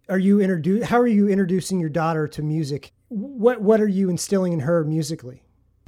are 0.10 0.20
you 0.20 0.42
introduce 0.42 0.86
how 0.86 1.00
are 1.00 1.08
you 1.08 1.30
introducing 1.30 1.80
your 1.80 1.90
daughter 1.90 2.28
to 2.30 2.42
music? 2.42 2.92
What 3.10 3.62
what 3.62 3.82
are 3.82 3.88
you 3.88 4.10
instilling 4.10 4.54
in 4.54 4.60
her 4.60 4.84
musically? 4.84 5.44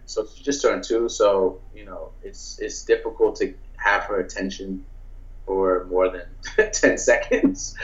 So 0.06 0.28
she 0.36 0.43
just 0.43 0.62
turned 0.62 0.84
two 0.84 1.10
so 1.10 1.62
you 1.76 1.86
know 1.86 2.12
it's 2.23 2.60
it's 2.60 2.84
difficult 2.84 3.36
to 3.38 3.54
have 3.78 4.04
her 4.04 4.19
attention 4.19 4.86
for 5.45 5.86
more 5.89 6.10
than 6.10 6.71
10 6.71 6.97
seconds. 6.97 7.76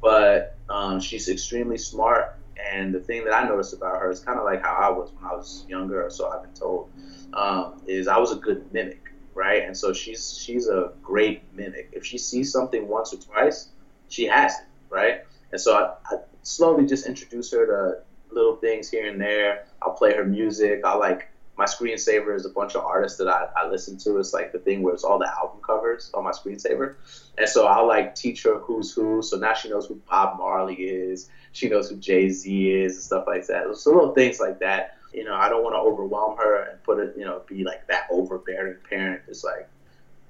But 0.00 0.56
um, 0.68 1.00
she's 1.00 1.28
extremely 1.28 1.78
smart 1.78 2.36
and 2.72 2.92
the 2.92 2.98
thing 2.98 3.24
that 3.24 3.32
i 3.32 3.48
noticed 3.48 3.72
about 3.72 4.00
her 4.00 4.10
is 4.10 4.18
kind 4.18 4.36
of 4.36 4.44
like 4.44 4.60
how 4.60 4.74
i 4.74 4.90
was 4.90 5.12
when 5.12 5.24
i 5.30 5.32
was 5.32 5.64
younger 5.68 6.04
or 6.04 6.10
so 6.10 6.28
i've 6.28 6.42
been 6.42 6.52
told 6.54 6.90
um, 7.32 7.80
is 7.86 8.08
i 8.08 8.18
was 8.18 8.32
a 8.32 8.34
good 8.34 8.72
mimic 8.72 9.08
right? 9.38 9.62
And 9.62 9.76
so 9.76 9.92
she's 9.92 10.36
she's 10.36 10.66
a 10.66 10.92
great 11.00 11.42
mimic. 11.54 11.90
If 11.92 12.04
she 12.04 12.18
sees 12.18 12.50
something 12.50 12.88
once 12.88 13.14
or 13.14 13.18
twice 13.18 13.68
she 14.08 14.26
has 14.26 14.52
it 14.54 14.66
right 14.90 15.22
and 15.52 15.60
so 15.60 15.74
I, 15.74 16.14
I 16.14 16.18
slowly 16.42 16.86
just 16.86 17.06
introduce 17.06 17.52
her 17.52 17.66
to 17.66 18.34
little 18.34 18.56
things 18.56 18.90
here 18.90 19.08
and 19.08 19.20
there. 19.20 19.66
I'll 19.82 19.94
play 19.94 20.14
her 20.14 20.24
music. 20.24 20.82
I 20.84 20.94
like 20.94 21.28
my 21.58 21.64
screensaver 21.64 22.36
is 22.36 22.46
a 22.46 22.50
bunch 22.50 22.76
of 22.76 22.84
artists 22.84 23.18
that 23.18 23.26
I, 23.26 23.48
I 23.56 23.68
listen 23.68 23.98
to. 23.98 24.18
It's 24.18 24.32
like 24.32 24.52
the 24.52 24.60
thing 24.60 24.80
where 24.80 24.94
it's 24.94 25.02
all 25.02 25.18
the 25.18 25.28
album 25.28 25.60
covers 25.60 26.10
on 26.14 26.22
my 26.22 26.30
screensaver. 26.30 26.94
And 27.36 27.48
so 27.48 27.66
I'll 27.66 27.88
like 27.88 28.14
teach 28.14 28.44
her 28.44 28.58
who's 28.58 28.92
who. 28.92 29.22
So 29.22 29.38
now 29.38 29.54
she 29.54 29.68
knows 29.68 29.86
who 29.86 30.00
Bob 30.08 30.38
Marley 30.38 30.76
is. 30.76 31.28
She 31.50 31.68
knows 31.68 31.90
who 31.90 31.96
Jay 31.96 32.30
Z 32.30 32.70
is 32.70 32.94
and 32.94 33.02
stuff 33.02 33.24
like 33.26 33.46
that. 33.48 33.74
So 33.76 33.90
little 33.90 34.14
things 34.14 34.38
like 34.38 34.60
that. 34.60 34.98
You 35.12 35.24
know, 35.24 35.34
I 35.34 35.48
don't 35.48 35.64
want 35.64 35.74
to 35.74 35.78
overwhelm 35.78 36.36
her 36.36 36.62
and 36.62 36.82
put 36.84 37.00
it, 37.00 37.14
you 37.16 37.24
know, 37.24 37.42
be 37.48 37.64
like 37.64 37.86
that 37.88 38.06
overbearing 38.10 38.76
parent. 38.88 39.22
It's 39.26 39.42
like, 39.42 39.68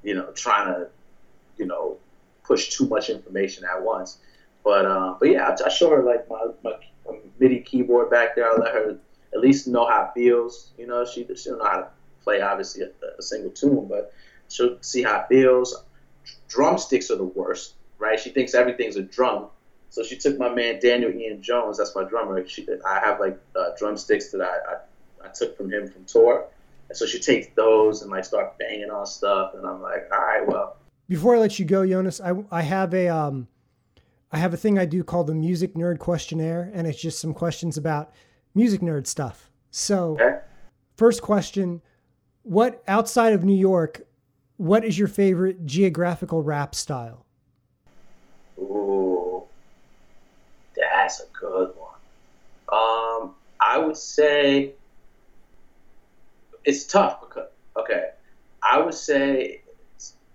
you 0.02 0.14
know, 0.14 0.31
trying 0.33 0.72
to, 0.72 0.88
you 1.59 1.66
know, 1.66 1.98
push 2.44 2.70
too 2.70 2.87
much 2.87 3.11
information 3.11 3.64
at 3.64 3.83
once. 3.83 4.18
But 4.68 4.85
uh, 4.85 5.14
but 5.18 5.31
yeah, 5.31 5.48
I, 5.48 5.57
I 5.64 5.70
show 5.70 5.88
her 5.88 6.02
like 6.02 6.28
my, 6.28 6.44
my, 6.62 6.72
my 7.07 7.16
MIDI 7.40 7.61
keyboard 7.61 8.11
back 8.11 8.37
there. 8.37 8.52
I 8.52 8.54
let 8.57 8.74
her 8.74 8.98
at 9.33 9.40
least 9.40 9.66
know 9.66 9.88
how 9.88 10.02
it 10.02 10.11
feels. 10.12 10.72
You 10.76 10.87
know, 10.87 11.07
she 11.07 11.26
she 11.37 11.48
don't 11.48 11.61
know 11.61 11.64
how 11.64 11.76
to 11.78 11.88
play 12.22 12.42
obviously 12.42 12.83
a, 12.83 12.90
a 13.18 13.22
single 13.22 13.50
tune, 13.50 13.87
but 13.88 14.12
she'll 14.50 14.76
see 14.83 15.02
how 15.02 15.20
it 15.20 15.28
feels. 15.31 15.74
Drumsticks 16.48 17.11
are 17.11 17.16
the 17.16 17.24
worst, 17.24 17.76
right? 17.98 18.20
She 18.20 18.28
thinks 18.28 18.52
everything's 18.52 18.96
a 18.96 19.02
drum. 19.02 19.46
So 19.88 20.02
she 20.02 20.18
took 20.18 20.38
my 20.38 20.54
man 20.54 20.81
Daniel 20.81 21.12
Ian 21.12 21.40
Jones, 21.40 21.78
that's 21.78 21.96
my 21.96 22.04
drummer. 22.04 22.46
She, 22.46 22.68
I 22.87 23.00
have 23.00 23.20
like 23.20 23.40
uh, 23.59 23.70
drumsticks 23.78 24.31
that 24.33 24.42
I, 24.42 25.24
I, 25.24 25.28
I 25.28 25.33
took 25.33 25.57
from 25.57 25.72
him 25.72 25.88
from 25.88 26.04
tour. 26.04 26.44
And 26.90 26.98
so 26.98 27.07
she 27.07 27.20
takes 27.20 27.46
those 27.57 28.02
and 28.02 28.11
like 28.11 28.26
start 28.26 28.59
banging 28.59 28.90
on 28.90 29.07
stuff. 29.07 29.54
And 29.54 29.66
I'm 29.66 29.81
like, 29.81 30.11
all 30.12 30.18
right, 30.18 30.46
well. 30.46 30.76
Before 31.09 31.37
I 31.37 31.38
let 31.38 31.59
you 31.59 31.64
go, 31.64 31.81
YONAS, 31.81 32.20
I, 32.20 32.44
I 32.54 32.61
have 32.61 32.92
a 32.92 33.09
um, 33.09 33.48
I 34.30 34.38
have 34.38 34.52
a 34.52 34.58
thing 34.58 34.78
I 34.78 34.84
do 34.84 35.02
called 35.02 35.26
the 35.26 35.34
Music 35.34 35.74
Nerd 35.74 35.98
Questionnaire, 35.98 36.70
and 36.74 36.86
it's 36.86 37.00
just 37.00 37.20
some 37.20 37.32
questions 37.32 37.76
about 37.76 38.12
music 38.54 38.80
nerd 38.80 39.06
stuff. 39.06 39.50
So, 39.70 40.18
okay. 40.20 40.40
first 40.96 41.22
question 41.22 41.80
What 42.42 42.82
outside 42.86 43.32
of 43.32 43.44
New 43.44 43.56
York, 43.56 44.02
what 44.58 44.84
is 44.84 44.98
your 44.98 45.08
favorite 45.08 45.64
geographical 45.64 46.42
rap 46.42 46.74
style? 46.74 47.24
Ooh, 48.58 49.44
that's 50.76 51.20
a 51.20 51.26
good 51.38 51.72
one. 51.76 51.94
Um, 52.70 53.34
I 53.60 53.78
would 53.78 53.96
say 53.96 54.72
it's 56.64 56.84
tough 56.84 57.20
because, 57.20 57.48
okay, 57.78 58.10
I 58.62 58.80
would 58.80 58.94
say 58.94 59.62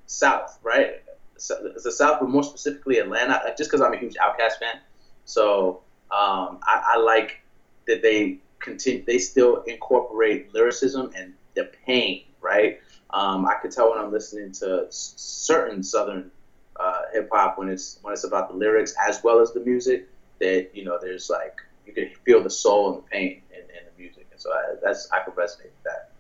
South, 0.08 0.58
right? 0.64 1.03
The 1.36 1.92
South, 1.92 2.20
but 2.20 2.30
more 2.30 2.44
specifically 2.44 3.00
Atlanta, 3.00 3.36
uh, 3.36 3.56
just 3.56 3.70
because 3.70 3.82
I'm 3.82 3.94
a 3.94 3.98
huge 3.98 4.16
Outkast 4.16 4.60
fan. 4.60 4.80
So 5.26 5.82
um, 6.12 6.60
I, 6.64 6.94
I, 6.94 6.98
like 6.98 7.42
that 7.88 8.02
they 8.02 8.38
continue. 8.60 9.04
They 9.06 9.18
still 9.18 9.64
incorporate 9.64 10.54
lyricism 10.54 11.12
and 11.16 11.34
the 11.56 11.72
pain, 11.86 12.24
right? 12.42 12.80
Um, 13.10 13.46
I 13.46 13.56
can 13.62 13.72
tell 13.72 13.92
when 13.92 14.00
I'm 14.00 14.12
listening 14.12 14.52
to 14.54 14.88
certain 14.90 15.84
Southern 15.84 16.32
uh, 16.78 17.02
hip 17.14 17.30
hop 17.32 17.58
when 17.58 17.70
it's 17.70 18.00
when 18.02 18.14
it's 18.14 18.24
about 18.24 18.50
the 18.50 18.56
lyrics 18.56 18.96
as 19.08 19.24
well 19.24 19.40
as 19.40 19.54
the 19.54 19.60
music 19.60 20.10
that 20.40 20.72
you 20.74 20.84
know 20.84 20.98
there's 21.00 21.30
like 21.30 21.56
you 21.86 21.94
can 21.94 22.10
feel 22.26 22.42
the 22.42 22.50
soul 22.50 22.94
and 22.94 23.04
the 23.04 23.08
pain 23.10 23.42
in, 23.52 23.60
in 23.60 23.86
the 23.86 24.02
music, 24.02 24.28
and 24.32 24.40
so 24.40 24.52
I, 24.52 24.76
that's 24.84 25.10
I 25.12 25.24
can 25.24 25.34
resonate 25.34 25.66
with 25.66 25.84
that. 25.84 26.12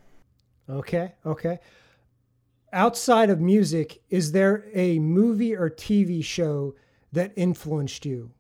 Okay, 0.70 1.12
okay 1.26 1.60
outside 2.74 3.30
of 3.30 3.40
music, 3.40 4.02
is 4.10 4.32
there 4.32 4.66
a 4.74 5.00
movie 5.00 5.56
or 5.56 5.70
TV 5.70 6.24
show 6.24 6.76
that 7.12 7.32
influenced 7.36 8.06
you? 8.06 8.32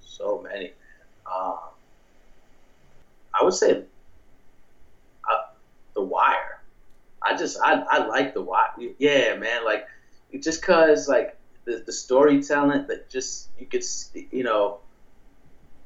So 0.00 0.40
many. 0.42 0.72
Um, 1.26 1.58
I 3.38 3.44
would 3.44 3.54
say 3.54 3.82
uh, 5.30 5.36
The 5.94 6.02
Wire. 6.02 6.60
I 7.22 7.36
just 7.36 7.58
I, 7.60 7.82
I 7.90 8.06
like 8.06 8.32
The 8.32 8.42
Wire. 8.42 8.70
Yeah, 8.98 9.36
man. 9.36 9.64
Like 9.64 9.86
just 10.40 10.62
cause 10.62 11.08
like 11.08 11.36
the, 11.64 11.82
the 11.84 11.92
storytelling 11.92 12.86
that 12.86 13.10
just 13.10 13.48
you 13.58 13.66
could 13.66 13.84
you 14.30 14.44
know 14.44 14.78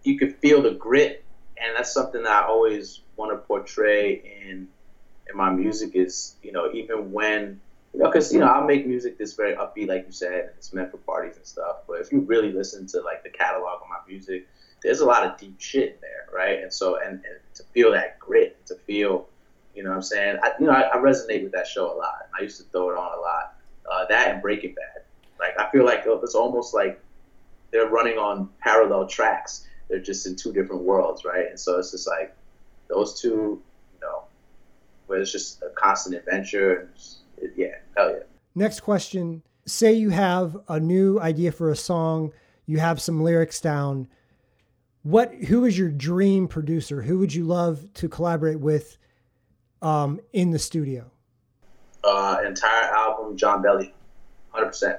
you 0.05 0.19
could 0.19 0.37
feel 0.37 0.63
the 0.63 0.73
grit, 0.73 1.25
and 1.57 1.77
that's 1.77 1.93
something 1.93 2.23
that 2.23 2.45
I 2.45 2.47
always 2.47 3.01
want 3.17 3.33
to 3.33 3.39
portray 3.39 4.45
in 4.47 4.69
in 5.33 5.37
my 5.39 5.51
music. 5.51 5.95
Is 5.95 6.37
you 6.43 6.53
know 6.53 6.71
even 6.73 7.13
when 7.13 7.61
you 7.93 8.01
know 8.01 8.11
because 8.11 8.33
you 8.33 8.39
know 8.39 8.47
I'll 8.47 8.67
make 8.67 8.87
music 8.87 9.19
that's 9.19 9.35
very 9.35 9.57
upbeat, 9.57 9.89
like 9.89 10.07
you 10.07 10.13
said, 10.13 10.41
and 10.41 10.51
it's 10.57 10.73
meant 10.73 10.91
for 10.91 10.99
parties 10.99 11.37
and 11.37 11.47
stuff. 11.47 11.79
But 11.89 12.01
if 12.01 12.13
you 12.13 12.21
really 12.21 12.53
listen 12.53 12.87
to 12.89 13.01
like 13.01 13.23
the 13.23 13.31
catalog 13.31 13.83
of 13.83 13.89
my 13.89 13.99
music, 14.09 14.47
there's 14.83 15.01
a 15.01 15.07
lot 15.07 15.25
of 15.25 15.39
deep 15.39 15.61
shit 15.61 15.95
in 15.95 16.01
there, 16.01 16.29
right? 16.33 16.63
And 16.63 16.73
so 16.73 16.99
and, 17.01 17.15
and 17.15 17.39
to 17.55 17.65
feel 17.75 17.93
that 17.93 18.19
grit, 18.19 18.65
to 18.67 18.77
feel 18.87 19.29
you 19.75 19.83
know 19.83 19.91
what 19.91 19.97
I'm 19.97 20.03
saying? 20.03 20.37
I, 20.43 20.51
you 20.61 20.67
know, 20.67 20.73
I, 20.73 20.83
I, 20.83 20.97
resonate 20.97 21.43
with 21.43 21.53
that 21.53 21.67
show 21.67 21.91
a 21.91 21.97
lot. 21.97 22.29
I 22.39 22.43
used 22.43 22.59
to 22.59 22.65
throw 22.65 22.91
it 22.91 22.97
on 22.99 23.19
a 23.19 23.21
lot. 23.21 23.55
Uh, 23.91 24.05
that 24.07 24.31
and 24.31 24.43
Breaking 24.43 24.75
Bad. 24.75 25.05
Like 25.39 25.59
I 25.59 25.71
feel 25.71 25.85
like 25.85 26.03
it's 26.07 26.35
almost 26.35 26.75
like 26.75 27.01
they're 27.71 27.89
running 27.89 28.19
on 28.19 28.49
parallel 28.61 29.07
tracks. 29.07 29.67
They're 29.89 29.99
just 29.99 30.27
in 30.27 30.37
two 30.37 30.53
different 30.53 30.83
worlds, 30.83 31.25
right? 31.25 31.47
And 31.49 31.59
so 31.59 31.79
it's 31.79 31.91
just 31.91 32.07
like 32.07 32.35
those 32.89 33.21
two, 33.21 33.63
where 35.13 35.21
it's 35.21 35.31
just 35.31 35.63
a 35.63 35.69
constant 35.75 36.17
adventure. 36.17 36.81
And 36.81 36.95
just, 36.97 37.19
it, 37.37 37.53
yeah, 37.55 37.75
hell 37.97 38.11
yeah. 38.11 38.25
Next 38.55 38.81
question: 38.81 39.43
Say 39.67 39.93
you 39.93 40.09
have 40.11 40.57
a 40.69 40.81
new 40.81 41.21
idea 41.21 41.53
for 41.53 41.71
a 41.71 41.77
song, 41.77 42.33
you 42.67 42.79
have 42.79 43.01
some 43.01 43.23
lyrics 43.23 43.61
down. 43.61 44.09
What? 45.03 45.35
Who 45.35 45.67
is 45.67 45.79
your 45.79 45.91
dream 45.91 46.49
producer? 46.49 47.03
Who 47.03 47.19
would 47.19 47.35
you 47.35 47.45
love 47.45 47.93
to 47.95 48.09
collaborate 48.09 48.59
with 48.59 48.97
um, 49.83 50.19
in 50.33 50.51
the 50.51 50.59
studio? 50.59 51.11
Uh, 52.03 52.39
entire 52.45 52.91
album, 52.91 53.37
Jon 53.37 53.63
Bellion, 53.63 53.93
hundred 54.51 54.69
percent. 54.69 54.99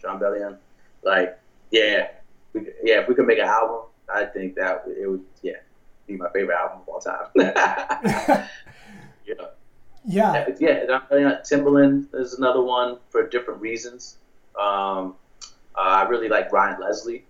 Jon 0.00 0.20
Bellion. 0.20 0.58
Like, 1.02 1.38
yeah, 1.72 2.08
we, 2.52 2.68
yeah. 2.84 3.00
If 3.00 3.08
we 3.08 3.14
could 3.16 3.26
make 3.26 3.38
an 3.38 3.46
album, 3.46 3.80
I 4.12 4.26
think 4.26 4.54
that 4.54 4.84
it 4.86 5.10
would, 5.10 5.24
yeah, 5.42 5.54
be 6.06 6.16
my 6.16 6.30
favorite 6.32 6.56
album 6.56 6.82
of 6.82 6.88
all 6.88 7.00
time. 7.00 7.26
yeah. 9.38 9.46
Yeah. 10.04 10.48
Yeah. 10.58 10.86
Jon 10.86 11.02
Bellion, 11.10 11.40
Timbaland 11.42 12.14
is 12.14 12.34
another 12.34 12.62
one 12.62 12.98
for 13.10 13.28
different 13.28 13.60
reasons. 13.60 14.16
Um, 14.58 15.14
uh, 15.76 15.80
I 15.80 16.02
really 16.08 16.28
like 16.28 16.52
Ryan 16.52 16.80
Leslie. 16.80 17.24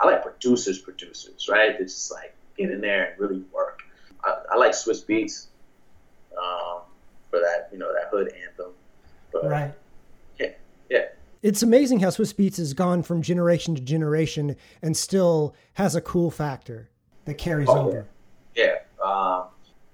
I 0.00 0.06
like 0.06 0.22
producers, 0.22 0.78
producers, 0.78 1.48
right? 1.48 1.78
They 1.78 1.84
just 1.84 2.12
like 2.12 2.34
get 2.56 2.70
in 2.70 2.80
there 2.80 3.10
and 3.10 3.20
really 3.20 3.42
work. 3.52 3.82
I, 4.24 4.36
I 4.52 4.56
like 4.56 4.72
Swizz 4.72 5.04
Beatz 5.04 5.46
um, 6.36 6.82
for 7.30 7.40
that, 7.40 7.68
you 7.72 7.78
know, 7.78 7.92
that 7.92 8.08
hood 8.10 8.32
anthem. 8.32 8.72
But, 9.32 9.44
right. 9.44 9.74
Yeah. 10.38 10.50
Yeah 10.88 11.04
it's 11.42 11.62
amazing 11.62 12.00
how 12.00 12.08
Swizz 12.08 12.34
Beatz 12.34 12.56
has 12.56 12.74
gone 12.74 13.02
from 13.02 13.22
generation 13.22 13.74
to 13.74 13.80
generation 13.80 14.56
and 14.82 14.96
still 14.96 15.54
has 15.74 15.94
a 15.94 16.00
cool 16.00 16.30
factor 16.30 16.88
that 17.26 17.34
carries 17.34 17.68
oh, 17.68 17.86
over. 17.88 18.06
Yeah, 18.54 18.74
yeah. 19.00 19.04
Um, 19.04 19.44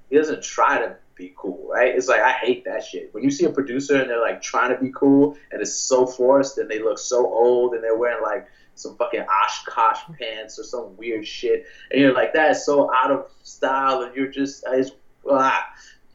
he 0.09 0.17
doesn't 0.17 0.43
try 0.43 0.79
to 0.79 0.97
be 1.15 1.33
cool, 1.37 1.69
right? 1.71 1.95
It's 1.95 2.09
like 2.09 2.21
I 2.21 2.33
hate 2.33 2.65
that 2.65 2.85
shit. 2.85 3.13
When 3.13 3.23
you 3.23 3.31
see 3.31 3.45
a 3.45 3.51
producer 3.51 4.01
and 4.01 4.11
they're 4.11 4.21
like 4.21 4.43
trying 4.43 4.75
to 4.75 4.83
be 4.83 4.91
cool 4.95 5.37
and 5.53 5.61
it's 5.61 5.75
so 5.75 6.07
forced 6.07 6.59
and 6.59 6.69
they 6.69 6.81
look 6.81 6.99
so 6.99 7.27
old 7.27 7.75
and 7.75 7.83
they're 7.83 7.97
wearing 7.97 8.23
like 8.23 8.47
some 8.75 8.97
fucking 8.97 9.21
Oshkosh 9.23 10.01
pants 10.19 10.59
or 10.59 10.65
some 10.65 10.97
weird 10.97 11.27
shit, 11.27 11.65
and 11.91 12.01
you're 12.01 12.13
like, 12.13 12.33
that 12.33 12.51
is 12.51 12.67
so 12.67 12.93
out 12.93 13.11
of 13.11 13.31
style, 13.45 14.03
and 14.03 14.15
you're 14.17 14.29
just, 14.29 14.65
it's, 14.69 14.91
ah. 15.31 15.65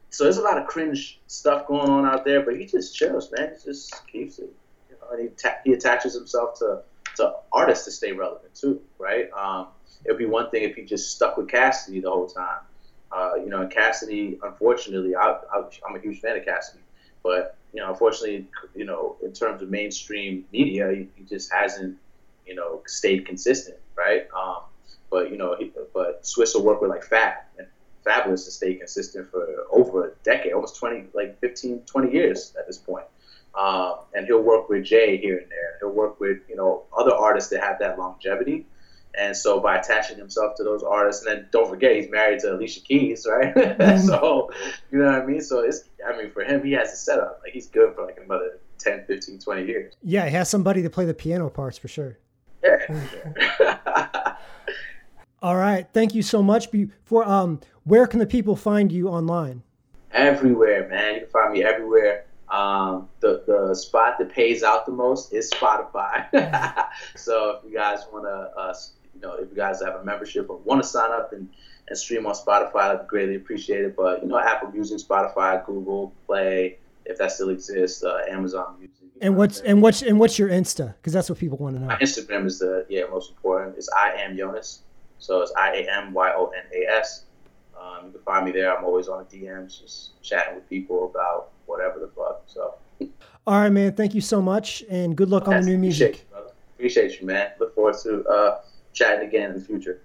So 0.10 0.26
there's 0.26 0.38
a 0.38 0.42
lot 0.42 0.58
of 0.58 0.68
cringe 0.68 1.22
stuff 1.28 1.68
going 1.68 1.90
on 1.90 2.06
out 2.06 2.26
there, 2.26 2.42
but 2.42 2.58
he 2.58 2.66
just 2.66 2.96
chills, 2.96 3.32
man. 3.32 3.54
He 3.58 3.64
just 3.64 4.06
keeps 4.08 4.40
it 4.40 4.52
and 5.12 5.22
he, 5.22 5.28
ta- 5.36 5.58
he 5.64 5.74
attaches 5.74 6.14
himself 6.14 6.58
to, 6.60 6.82
to 7.18 7.34
artists 7.52 7.86
to 7.86 7.92
stay 7.92 8.12
relevant 8.12 8.54
too, 8.56 8.82
right? 8.98 9.30
Um, 9.32 9.68
it 10.06 10.12
would 10.12 10.18
be 10.18 10.26
one 10.26 10.50
thing 10.50 10.64
if 10.64 10.76
he 10.76 10.84
just 10.84 11.16
stuck 11.16 11.38
with 11.38 11.50
Cassidy 11.50 12.00
the 12.00 12.10
whole 12.10 12.28
time. 12.28 12.60
Uh, 13.12 13.36
you 13.36 13.50
know, 13.50 13.68
Cassidy, 13.68 14.40
unfortunately, 14.44 15.16
I, 15.16 15.38
am 15.56 15.96
a 15.96 16.00
huge 16.00 16.20
fan 16.20 16.38
of 16.38 16.46
Cassidy, 16.46 16.84
but 17.24 17.58
you 17.74 17.82
know, 17.82 17.90
unfortunately, 17.90 18.48
you 18.76 18.86
know, 18.86 19.18
in 19.24 19.34
terms 19.34 19.62
of 19.62 19.70
mainstream 19.70 20.46
media, 20.52 20.92
he, 20.92 21.08
he 21.16 21.24
just 21.24 21.52
hasn't, 21.52 21.98
you 22.46 22.56
know, 22.56 22.82
stayed 22.88 23.26
consistent, 23.26 23.78
right? 23.96 24.28
Um, 24.36 24.62
but 25.10 25.32
you 25.32 25.38
know, 25.38 25.56
he, 25.58 25.72
but 25.94 26.24
Swizz 26.24 26.56
will 26.56 26.64
work 26.64 26.82
with 26.82 26.90
like 26.90 27.04
Fab, 27.04 27.38
and 27.58 27.68
Fabolous 28.06 28.46
to 28.46 28.52
stay 28.52 28.76
consistent 28.76 29.30
for 29.30 29.66
over 29.72 30.10
a 30.10 30.12
decade, 30.24 30.54
almost 30.54 30.78
20, 30.78 31.08
like 31.14 31.40
15, 31.40 31.82
20 31.86 32.12
years 32.12 32.54
at 32.58 32.68
this 32.68 32.78
point. 32.78 33.06
Um, 33.56 34.00
and 34.14 34.26
he'll 34.26 34.44
work 34.44 34.70
with 34.70 34.86
Jay 34.86 35.18
here 35.18 35.38
and 35.38 35.50
there. 35.50 35.78
He'll 35.80 35.90
work 35.90 36.20
with 36.20 36.40
you 36.48 36.56
know 36.56 36.84
other 36.96 37.14
artists 37.14 37.50
that 37.50 37.62
have 37.62 37.80
that 37.80 37.98
longevity. 37.98 38.66
And 39.18 39.36
so 39.36 39.60
by 39.60 39.78
attaching 39.78 40.18
himself 40.18 40.56
to 40.58 40.64
those 40.64 40.84
artists, 40.84 41.26
and 41.26 41.36
then 41.36 41.50
don't 41.52 41.70
forget 41.70 41.96
he's 41.96 42.10
married 42.10 42.40
to 42.40 42.54
Alicia 42.54 42.82
Keys, 42.82 43.26
right? 43.30 43.54
Mm-hmm. 43.80 44.08
so 44.08 44.50
you 44.92 45.00
know 45.00 45.06
what 45.06 45.22
I 45.22 45.26
mean. 45.26 45.42
So 45.42 45.60
it's 45.60 45.90
I 46.08 46.18
mean 46.18 46.32
for 46.32 46.44
him 46.44 46.64
he 46.64 46.72
has 46.74 46.94
a 46.94 46.96
setup 46.96 47.42
like 47.44 47.54
he's 47.54 47.68
good 47.68 47.96
for 47.96 48.06
like 48.06 48.20
another 48.24 48.60
10, 48.80 49.06
15, 49.06 49.40
20 49.40 49.66
years. 49.66 49.94
Yeah, 50.02 50.26
he 50.26 50.32
has 50.36 50.50
somebody 50.50 50.82
to 50.84 50.90
play 50.90 51.06
the 51.06 51.14
piano 51.14 51.50
parts 51.50 51.78
for 51.78 51.88
sure. 51.88 52.18
Yeah. 52.64 54.36
All 55.42 55.56
right, 55.56 55.88
thank 55.94 56.14
you 56.14 56.22
so 56.22 56.44
much. 56.44 56.68
For 57.06 57.24
um, 57.26 57.62
where 57.86 58.06
can 58.08 58.20
the 58.20 58.26
people 58.26 58.56
find 58.56 58.92
you 58.92 59.08
online? 59.08 59.64
Everywhere, 60.12 60.88
man. 60.90 61.16
You 61.16 61.20
can 61.22 61.30
find 61.30 61.54
me 61.54 61.64
everywhere. 61.64 62.26
Um, 62.50 63.08
the 63.20 63.44
the 63.46 63.76
spot 63.76 64.18
that 64.18 64.32
pays 64.32 64.64
out 64.64 64.86
the 64.86 64.92
most 64.92 65.34
is 65.34 65.50
Spotify. 65.52 66.26
so 67.16 67.58
if 67.58 67.64
you 67.64 67.78
guys 67.78 68.00
want 68.12 68.26
to, 68.26 68.60
uh, 68.60 68.74
you 69.22 69.28
know, 69.28 69.36
if 69.36 69.50
you 69.50 69.56
guys 69.56 69.82
have 69.82 69.96
a 69.96 70.04
membership 70.04 70.50
or 70.50 70.58
want 70.58 70.82
to 70.82 70.88
sign 70.88 71.12
up 71.12 71.34
and, 71.34 71.50
and 71.88 71.98
stream 71.98 72.26
on 72.26 72.34
Spotify, 72.34 73.00
I'd 73.00 73.08
greatly 73.08 73.36
appreciate 73.36 73.84
it. 73.84 73.96
But 73.96 74.22
you 74.24 74.30
know, 74.30 74.40
Apple 74.40 74.72
Music, 74.72 75.00
Spotify, 75.00 75.66
Google 75.66 76.14
Play, 76.26 76.78
if 77.06 77.18
that 77.18 77.32
still 77.32 77.50
exists, 77.50 78.04
uh, 78.04 78.22
Amazon 78.30 78.76
Music. 78.80 78.96
And 79.22 79.36
what's 79.36 79.60
and 79.62 79.82
what's 79.82 80.02
and 80.02 80.18
what's 80.20 80.40
your 80.40 80.50
Insta? 80.50 80.96
Because 80.96 81.12
that's 81.12 81.30
what 81.30 81.38
people 81.38 81.58
want 81.58 81.76
to 81.76 81.82
know. 81.82 81.88
My 81.88 81.98
Instagram 81.98 82.46
is 82.46 82.60
the 82.60 82.86
yeah 82.88 83.04
most 83.10 83.32
important. 83.32 83.78
It's 83.78 83.90
I 83.90 84.14
am 84.14 84.38
YONAS, 84.38 84.80
so 85.18 85.42
it's 85.42 85.52
I 85.58 85.76
A 85.76 85.92
M 85.92 86.14
Y 86.14 86.32
O 86.36 86.48
N 86.48 86.64
A 86.74 86.98
S. 87.00 87.24
Um, 87.80 88.08
you 88.08 88.12
can 88.14 88.22
find 88.22 88.46
me 88.46 88.52
there. 88.52 88.76
I'm 88.76 88.86
always 88.86 89.10
on 89.10 89.26
the 89.30 89.38
DMs, 89.38 89.82
just 89.82 90.22
chatting 90.22 90.56
with 90.56 90.70
people 90.70 91.10
about 91.10 91.50
whatever 91.66 92.00
the 92.00 92.08
fuck. 92.08 92.44
So. 92.48 92.76
All 93.48 93.60
right, 93.60 93.70
man. 93.70 93.94
Thank 93.94 94.14
you 94.14 94.22
so 94.22 94.42
much, 94.42 94.84
and 94.90 95.18
good 95.18 95.30
luck 95.30 95.48
on 95.48 95.62
the 95.62 95.68
new 95.68 95.78
music. 95.78 96.08
Appreciate 96.08 96.20
you, 96.20 96.30
brother. 96.32 96.52
Appreciate 96.76 97.20
you, 97.20 97.28
man. 97.28 97.52
Look 97.60 97.76
forward 97.76 97.96
to 98.04 98.24
uh, 98.26 98.60
chatting 99.00 99.28
again 99.28 99.52
in 99.52 99.56
the 99.56 99.66
future. 99.66 100.02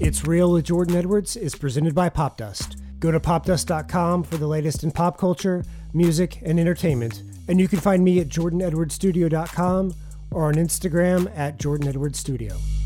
It's 0.00 0.24
Real 0.24 0.52
with 0.52 0.64
Jordan 0.64 0.96
Edwards 0.96 1.36
is 1.36 1.56
presented 1.56 1.94
by 1.94 2.08
Popdust. 2.08 2.76
Go 3.00 3.10
to 3.10 3.20
popdust.com 3.20 4.22
for 4.22 4.36
the 4.36 4.46
latest 4.46 4.84
in 4.84 4.92
pop 4.92 5.18
culture, 5.18 5.64
music, 5.92 6.40
and 6.42 6.58
entertainment. 6.58 7.22
And 7.48 7.60
you 7.60 7.66
can 7.66 7.80
find 7.80 8.04
me 8.04 8.20
at 8.20 8.28
jordanedwardsstudio.com 8.28 9.94
or 10.30 10.48
on 10.48 10.54
Instagram 10.54 11.30
at 11.36 11.58
jordanedwardsstudio. 11.58 12.77